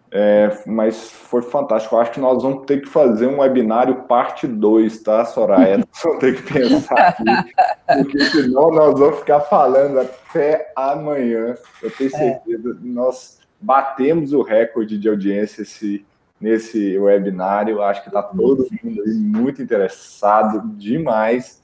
[0.10, 1.96] é, mas foi fantástico.
[1.96, 5.78] Eu acho que nós vamos ter que fazer um webinário parte 2, tá, Soraya?
[5.88, 7.54] Nós vamos ter que pensar aqui,
[7.86, 11.56] porque senão nós vamos ficar falando até amanhã.
[11.82, 12.18] Eu tenho é.
[12.18, 12.70] certeza.
[12.70, 12.74] É.
[12.82, 16.06] Nós batemos o recorde de audiência esse,
[16.40, 17.82] nesse webinário.
[17.82, 21.62] Acho que está todo mundo muito interessado demais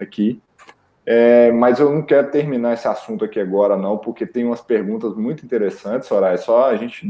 [0.00, 0.42] aqui.
[1.06, 5.14] É, mas eu não quero terminar esse assunto aqui agora, não, porque tem umas perguntas
[5.14, 6.34] muito interessantes, Soraya.
[6.34, 7.06] É só a gente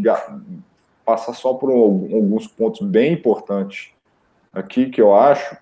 [1.05, 3.90] passar só por alguns pontos bem importantes
[4.52, 5.57] aqui que eu acho.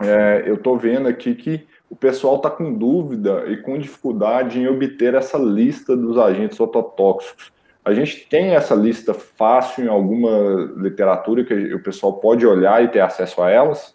[0.00, 4.66] É, eu estou vendo aqui que o pessoal está com dúvida e com dificuldade em
[4.66, 7.52] obter essa lista dos agentes ototóxicos.
[7.84, 12.88] A gente tem essa lista fácil em alguma literatura que o pessoal pode olhar e
[12.88, 13.94] ter acesso a elas?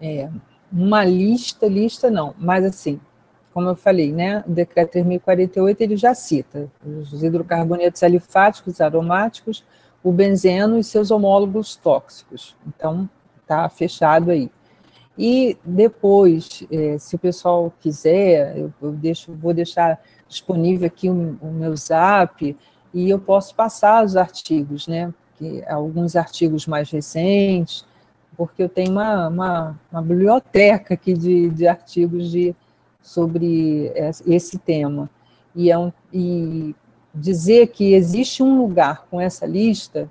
[0.00, 0.28] É,
[0.72, 2.98] uma lista, lista não, mas assim,
[3.54, 9.64] como eu falei, né, o decreto 3048 ele já cita os hidrocarbonetos alifáticos, aromáticos,
[10.02, 12.56] o benzeno e seus homólogos tóxicos.
[12.66, 13.08] Então,
[13.40, 14.50] está fechado aí.
[15.16, 21.38] E depois, é, se o pessoal quiser, eu, eu deixo, vou deixar disponível aqui o,
[21.40, 22.56] o, meu zap
[22.92, 25.14] e eu posso passar os artigos, né?
[25.38, 27.86] Que, alguns artigos mais recentes,
[28.36, 32.54] porque eu tenho uma, uma, uma biblioteca aqui de, de artigos de
[33.04, 33.92] sobre
[34.26, 35.10] esse tema.
[35.54, 36.74] E, é um, e
[37.14, 40.10] dizer que existe um lugar com essa lista,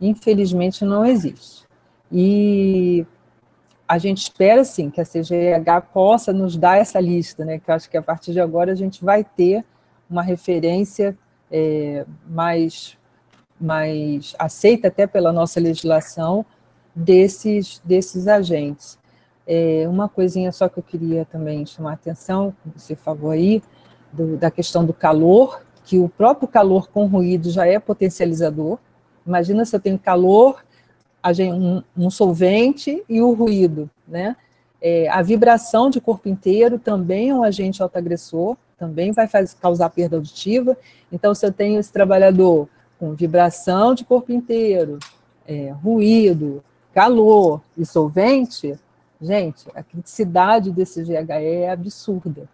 [0.00, 1.66] infelizmente não existe.
[2.10, 3.06] E
[3.86, 7.58] a gente espera, sim, que a CGH possa nos dar essa lista, né?
[7.58, 9.62] que eu acho que a partir de agora a gente vai ter
[10.08, 11.16] uma referência
[11.50, 12.96] é, mais,
[13.60, 16.46] mais aceita até pela nossa legislação
[16.96, 18.98] desses, desses agentes.
[19.46, 23.62] É, uma coisinha só que eu queria também chamar a atenção, você falou aí,
[24.12, 28.78] do, da questão do calor, que o próprio calor com ruído já é potencializador.
[29.26, 30.64] Imagina se eu tenho calor,
[31.52, 34.36] um, um solvente e o ruído, né?
[34.80, 39.28] É, a vibração de corpo inteiro também é um agente autoagressor, também vai
[39.60, 40.76] causar perda auditiva.
[41.12, 42.68] Então, se eu tenho esse trabalhador
[42.98, 44.98] com vibração de corpo inteiro,
[45.46, 48.76] é, ruído, calor e solvente,
[49.22, 52.48] Gente, a criticidade desse GHE é absurda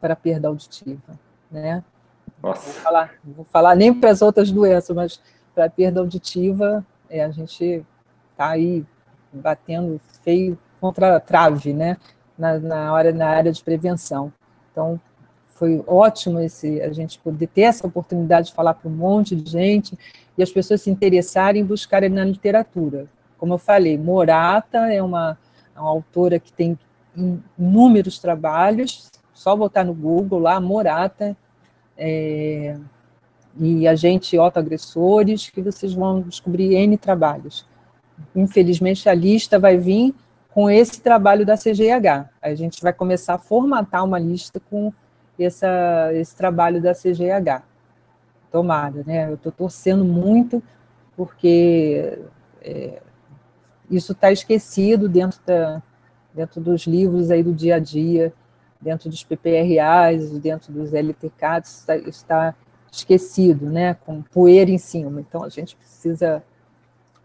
[0.00, 1.18] para a perda auditiva,
[1.50, 1.82] né?
[2.40, 2.70] Nossa.
[2.70, 5.20] Vou falar, vou falar nem para as outras doenças, mas
[5.52, 7.84] para a perda auditiva, é, a gente
[8.30, 8.86] está aí
[9.32, 11.96] batendo feio contra a trave, né?
[12.38, 14.32] Na, na, hora, na área de prevenção.
[14.70, 15.00] Então,
[15.48, 19.50] foi ótimo esse, a gente poder ter essa oportunidade de falar para um monte de
[19.50, 19.98] gente
[20.38, 23.06] e as pessoas se interessarem em buscarem na literatura.
[23.36, 25.36] Como eu falei, Morata é uma
[25.74, 26.78] é uma autora que tem
[27.16, 31.36] inúmeros trabalhos, só botar no Google lá, Morata,
[31.96, 32.76] é,
[33.58, 37.66] e agente autoagressores, que vocês vão descobrir N trabalhos.
[38.34, 40.14] Infelizmente, a lista vai vir
[40.50, 42.30] com esse trabalho da CGH.
[42.40, 44.92] A gente vai começar a formatar uma lista com
[45.38, 47.62] essa, esse trabalho da CGH.
[48.50, 49.28] Tomada, né?
[49.28, 50.62] Eu estou torcendo muito,
[51.16, 52.20] porque
[52.62, 53.02] é,
[53.90, 55.82] isso está esquecido dentro, da,
[56.32, 58.32] dentro dos livros aí do dia a dia,
[58.80, 62.54] dentro dos PPRAs, dentro dos LTCAs, está, está
[62.90, 65.20] esquecido, né, com poeira em cima.
[65.20, 66.42] Então, a gente precisa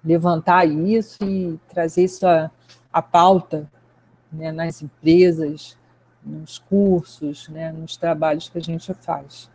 [0.03, 2.49] levantar isso e trazer isso à,
[2.91, 3.69] à pauta
[4.31, 5.77] né, nas empresas,
[6.23, 9.49] nos cursos, né, nos trabalhos que a gente faz.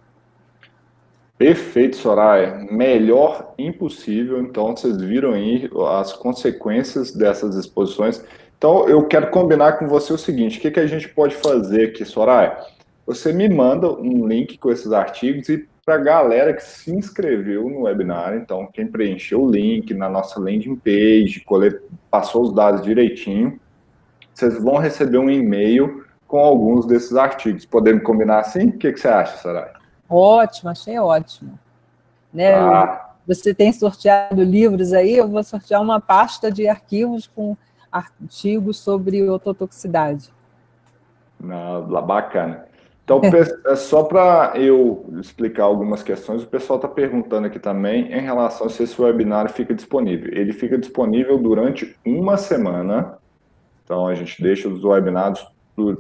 [1.37, 2.67] Perfeito, Soraya.
[2.71, 4.41] Melhor impossível.
[4.41, 8.25] Então, vocês viram aí as consequências dessas exposições.
[8.57, 11.89] Então, eu quero combinar com você o seguinte: o que, que a gente pode fazer
[11.89, 12.57] aqui, Soraya?
[13.07, 17.69] Você me manda um link com esses artigos e para a galera que se inscreveu
[17.69, 21.45] no webinar, então, quem preencheu o link na nossa landing page,
[22.11, 23.61] passou os dados direitinho,
[24.33, 27.67] vocês vão receber um e-mail com alguns desses artigos.
[27.67, 28.69] Podemos combinar assim?
[28.69, 29.84] O que, que você acha, Sarai?
[30.09, 31.59] Ótimo, achei ótimo.
[32.33, 32.55] Né?
[32.55, 33.11] Ah.
[33.27, 37.57] Você tem sorteado livros aí, eu vou sortear uma pasta de arquivos com
[37.91, 40.31] artigos sobre ototoxicidade.
[41.41, 42.67] Não, bacana.
[43.05, 43.21] Então,
[43.67, 48.67] é só para eu explicar algumas questões, o pessoal está perguntando aqui também em relação
[48.67, 50.33] a se esse webinar fica disponível.
[50.33, 53.19] Ele fica disponível durante uma semana.
[53.85, 55.47] Então, a gente deixa os webinars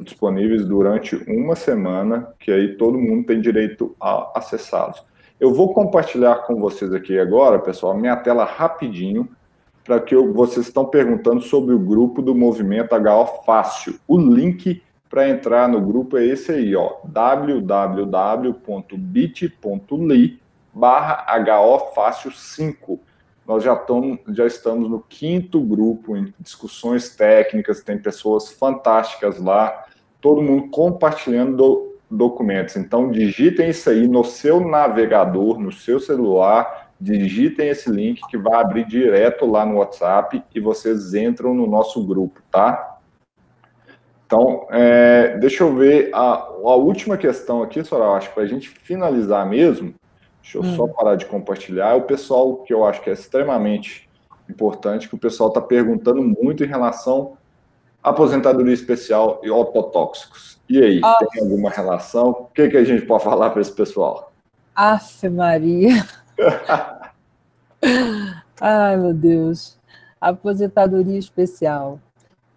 [0.02, 5.04] disponíveis durante uma semana, que aí todo mundo tem direito a acessá-los.
[5.40, 9.28] Eu vou compartilhar com vocês aqui agora, pessoal, minha tela rapidinho,
[9.84, 13.98] para que eu, vocês estão perguntando sobre o grupo do Movimento HO Fácil.
[14.08, 17.64] O link para entrar no grupo é esse aí, ó, www.bit.ly
[20.72, 23.00] barra HO Fácil 5.
[23.46, 23.78] Nós já,
[24.28, 29.84] já estamos no quinto grupo em discussões técnicas, tem pessoas fantásticas lá,
[30.20, 32.76] todo mundo compartilhando do, documentos.
[32.76, 38.60] Então, digitem isso aí no seu navegador, no seu celular, digitem esse link que vai
[38.60, 42.98] abrir direto lá no WhatsApp e vocês entram no nosso grupo, tá?
[44.26, 48.48] Então, é, deixa eu ver a, a, última questão aqui, Soraya, acho que para a
[48.48, 49.94] gente finalizar mesmo,
[50.44, 50.76] deixa eu hum.
[50.76, 54.08] só parar de compartilhar, é o pessoal que eu acho que é extremamente
[54.48, 57.38] importante, que o pessoal está perguntando muito em relação
[58.02, 60.60] à aposentadoria especial e ototóxicos.
[60.68, 61.18] E aí, ah.
[61.30, 62.30] tem alguma relação?
[62.30, 64.32] O que, que a gente pode falar para esse pessoal?
[64.74, 66.06] Afe Maria!
[68.60, 69.78] Ai, meu Deus.
[70.20, 71.98] Aposentadoria especial.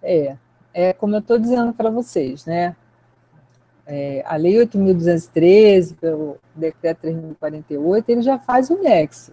[0.04, 0.36] É,
[0.74, 2.76] é como eu estou dizendo para vocês, né?
[3.88, 9.32] É, a Lei 8.213, pelo Decreto 3.048, ele já faz o nexo.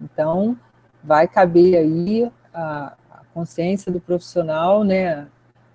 [0.00, 0.58] Então,
[1.02, 5.28] vai caber aí a, a consciência do profissional, né?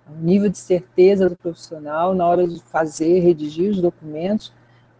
[0.06, 4.52] O nível de certeza do profissional na hora de fazer, redigir os documentos.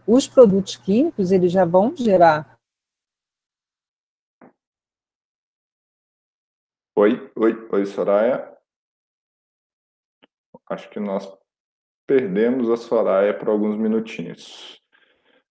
[0.07, 2.57] Os produtos químicos, eles já vão gerar
[6.93, 8.51] Oi, oi, oi, Soraya
[10.69, 11.25] acho que nós
[12.11, 14.81] perdemos a Soraya por alguns minutinhos.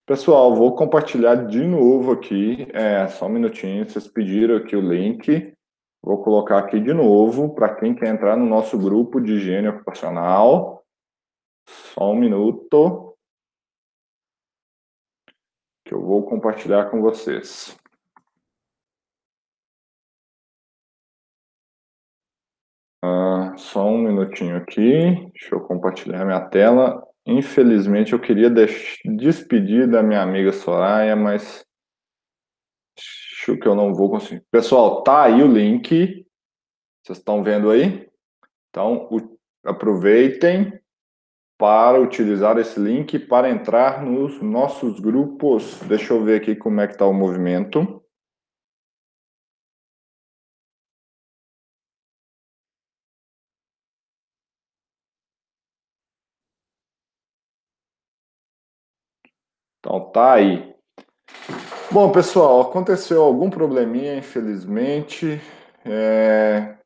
[0.05, 5.55] Pessoal, vou compartilhar de novo aqui, é, só um minutinho, vocês pediram aqui o link,
[6.03, 10.85] vou colocar aqui de novo para quem quer entrar no nosso grupo de higiene ocupacional.
[11.67, 13.17] Só um minuto,
[15.83, 17.75] que eu vou compartilhar com vocês.
[23.03, 24.81] Ah, só um minutinho aqui,
[25.33, 27.03] deixa eu compartilhar minha tela.
[27.25, 31.65] Infelizmente, eu queria despedir da minha amiga Soraya, mas
[32.97, 34.43] acho que eu não vou conseguir.
[34.51, 36.25] Pessoal, tá aí o link.
[37.03, 38.07] Vocês estão vendo aí?
[38.69, 39.09] Então,
[39.65, 40.79] aproveitem
[41.57, 45.79] para utilizar esse link para entrar nos nossos grupos.
[45.81, 48.00] Deixa eu ver aqui como é que está o movimento.
[59.91, 60.73] Então tá aí.
[61.91, 65.41] Bom, pessoal, aconteceu algum probleminha, infelizmente.
[65.83, 66.77] É...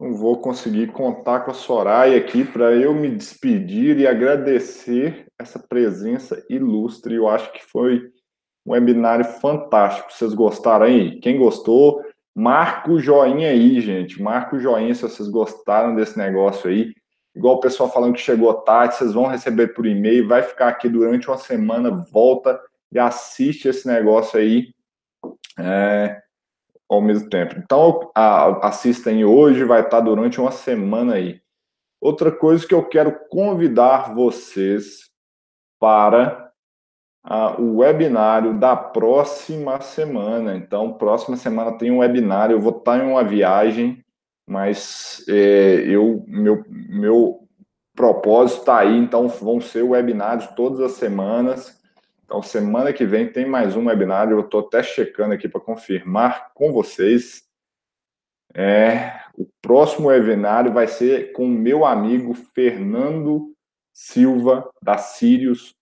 [0.00, 5.60] Não vou conseguir contar com a Soraya aqui para eu me despedir e agradecer essa
[5.60, 7.14] presença ilustre.
[7.14, 8.02] Eu acho que foi
[8.66, 10.12] um webinário fantástico.
[10.12, 11.20] Vocês gostaram aí?
[11.20, 12.02] Quem gostou,
[12.34, 14.20] marca o joinha aí, gente.
[14.20, 16.92] Marca o joinha se vocês gostaram desse negócio aí
[17.34, 20.88] igual o pessoal falando que chegou tarde, vocês vão receber por e-mail, vai ficar aqui
[20.88, 22.60] durante uma semana, volta
[22.92, 24.74] e assiste esse negócio aí
[25.58, 26.20] é,
[26.88, 27.54] ao mesmo tempo.
[27.56, 31.40] Então, a, assistem hoje, vai estar durante uma semana aí.
[32.00, 35.10] Outra coisa que eu quero convidar vocês
[35.78, 36.50] para
[37.58, 40.56] o webinário da próxima semana.
[40.56, 44.02] Então, próxima semana tem um webinário, eu vou estar em uma viagem,
[44.50, 47.48] mas é, eu meu, meu
[47.94, 51.80] propósito está aí, então vão ser webinários todas as semanas.
[52.24, 56.52] Então, semana que vem tem mais um webinário, eu estou até checando aqui para confirmar
[56.52, 57.44] com vocês.
[58.52, 63.54] É, o próximo webinário vai ser com meu amigo Fernando
[63.92, 65.76] Silva, da Sirius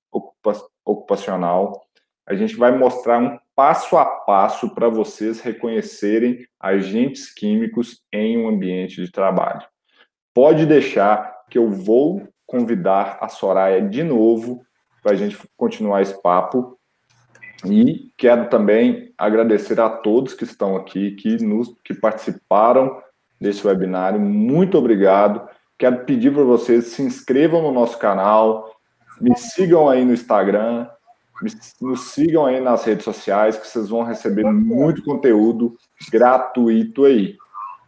[0.84, 1.86] Ocupacional.
[2.26, 8.46] A gente vai mostrar um passo a passo para vocês reconhecerem agentes químicos em um
[8.46, 9.66] ambiente de trabalho.
[10.32, 14.64] Pode deixar que eu vou convidar a Soraya de novo
[15.02, 16.78] para a gente continuar esse papo.
[17.64, 23.02] E quero também agradecer a todos que estão aqui, que, nos, que participaram
[23.40, 24.20] desse webinário.
[24.20, 25.48] Muito obrigado.
[25.76, 28.72] quero pedir para vocês se inscrevam no nosso canal,
[29.20, 30.86] me sigam aí no Instagram,
[31.80, 35.76] nos sigam aí nas redes sociais, que vocês vão receber muito conteúdo
[36.10, 37.36] gratuito aí.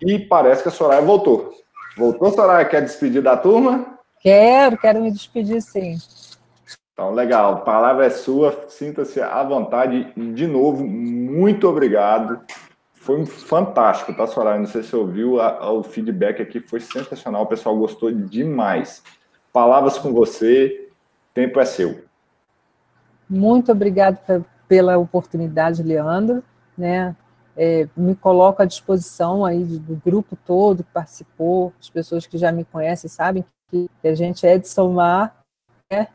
[0.01, 1.52] E parece que a Soraya voltou.
[1.97, 2.64] Voltou, Soraya?
[2.64, 3.98] Quer despedir da turma?
[4.20, 5.97] Quero, quero me despedir sim.
[6.93, 7.55] Então, legal.
[7.55, 8.66] A palavra é sua.
[8.68, 10.12] Sinta-se à vontade.
[10.35, 12.40] De novo, muito obrigado.
[12.94, 14.59] Foi fantástico, tá, Soraya?
[14.59, 17.43] Não sei se você ouviu, a, o feedback aqui foi sensacional.
[17.43, 19.02] O pessoal gostou demais.
[19.52, 20.89] Palavras com você.
[21.32, 22.10] Tempo é seu.
[23.31, 24.19] Muito obrigado
[24.66, 26.43] pela oportunidade, Leandro.
[26.77, 27.15] Né?
[27.57, 32.51] É, me coloco à disposição aí do grupo todo que participou, as pessoas que já
[32.51, 35.36] me conhecem sabem que, a gente é de somar,
[35.93, 36.09] né?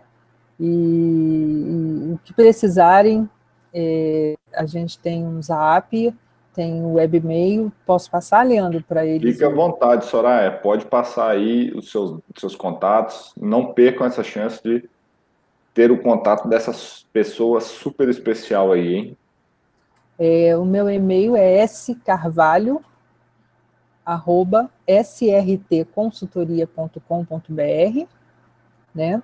[0.60, 3.30] E, o que precisarem,
[3.74, 6.14] é, a gente tem um zap,
[6.54, 9.34] tem o um webmail, posso passar, Leandro, para eles?
[9.34, 14.24] Fique à vontade, Soraya, pode passar aí os seus, os seus contatos, não percam essa
[14.24, 14.90] chance de
[15.76, 16.72] ter o contato dessa
[17.12, 19.18] pessoa super especial aí, hein?
[20.18, 22.82] É, o meu e-mail é scarvalho,
[28.94, 29.22] né?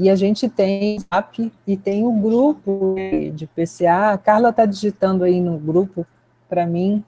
[0.00, 2.96] E a gente tem app e tem o grupo
[3.34, 4.10] de PCA.
[4.12, 6.04] A Carla está digitando aí no grupo
[6.48, 7.04] para mim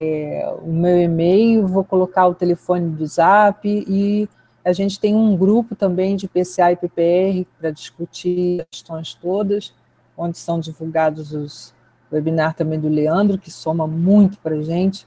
[0.00, 4.28] é, o meu e-mail, vou colocar o telefone do Zap e
[4.64, 9.74] a gente tem um grupo também de PCA e PPR para discutir as questões todas,
[10.16, 11.74] onde são divulgados os
[12.12, 15.06] webinars também do Leandro, que soma muito para a gente.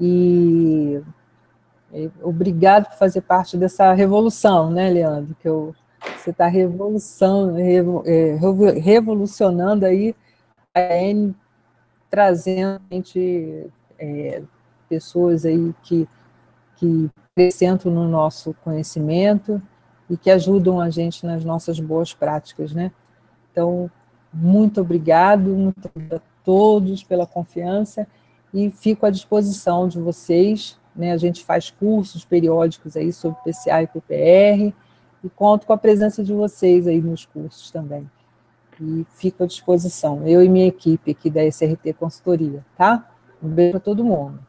[0.00, 1.00] E
[2.22, 5.34] obrigado por fazer parte dessa revolução, né, Leandro?
[5.40, 5.74] Que eu,
[6.16, 8.38] você está revolução, é,
[8.78, 10.14] revolucionando aí
[10.74, 11.34] a N,
[12.10, 14.42] trazendo gente, é,
[14.88, 16.08] pessoas aí que,
[16.78, 19.60] que acrescentam no nosso conhecimento
[20.08, 22.92] e que ajudam a gente nas nossas boas práticas, né?
[23.50, 23.90] Então,
[24.32, 28.06] muito obrigado, muito obrigado a todos pela confiança
[28.54, 30.78] e fico à disposição de vocês.
[30.94, 31.12] Né?
[31.12, 34.74] A gente faz cursos periódicos aí sobre PCA e PPR
[35.22, 38.08] e conto com a presença de vocês aí nos cursos também.
[38.80, 43.10] E fico à disposição, eu e minha equipe aqui da SRT Consultoria, tá?
[43.42, 44.47] Um beijo para todo mundo.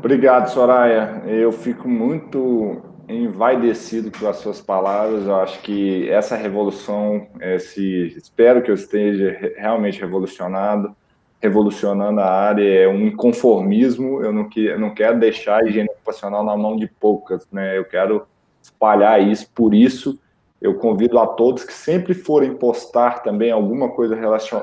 [0.00, 1.22] Obrigado, Soraya.
[1.26, 5.26] Eu fico muito envaidecido com as suas palavras.
[5.26, 10.96] Eu acho que essa revolução, esse, espero que eu esteja realmente revolucionado,
[11.38, 14.22] revolucionando a área, é um inconformismo.
[14.22, 17.76] Eu não, que, eu não quero deixar a higiene ocupacional na mão de poucas, né?
[17.76, 18.26] Eu quero
[18.62, 19.50] espalhar isso.
[19.54, 20.18] Por isso,
[20.62, 24.18] eu convido a todos que sempre forem postar também alguma coisa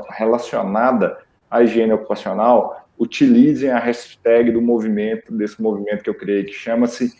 [0.10, 1.16] relacionada
[1.50, 7.14] à higiene ocupacional, utilizem a hashtag do movimento, desse movimento que eu criei, que chama-se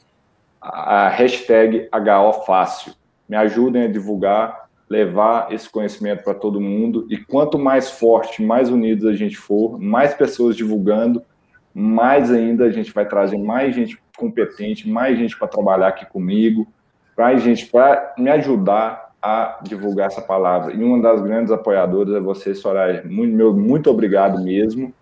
[0.62, 2.94] a hashtag HO Fácil.
[3.28, 7.06] Me ajudem a divulgar, levar esse conhecimento para todo mundo.
[7.10, 11.22] E quanto mais forte, mais unidos a gente for, mais pessoas divulgando,
[11.74, 16.68] mais ainda a gente vai trazer mais gente competente, mais gente para trabalhar aqui comigo,
[17.16, 20.74] mais gente para me ajudar a divulgar essa palavra.
[20.74, 23.04] E uma das grandes apoiadoras é você, Soraya.
[23.06, 24.94] Muito, meu, muito obrigado mesmo.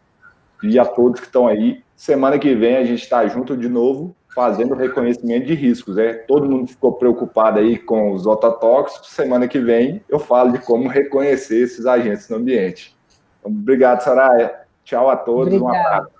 [0.73, 1.83] E a todos que estão aí.
[1.95, 5.97] Semana que vem a gente está junto de novo fazendo reconhecimento de riscos.
[5.97, 9.09] É, todo mundo ficou preocupado aí com os ototóxicos.
[9.11, 12.95] Semana que vem eu falo de como reconhecer esses agentes no ambiente.
[13.39, 14.53] Então, obrigado, Saraya.
[14.83, 15.53] Tchau a todos.
[15.53, 15.77] Obrigada.
[15.77, 16.11] Um abraço.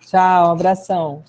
[0.00, 1.22] Tchau, um abração.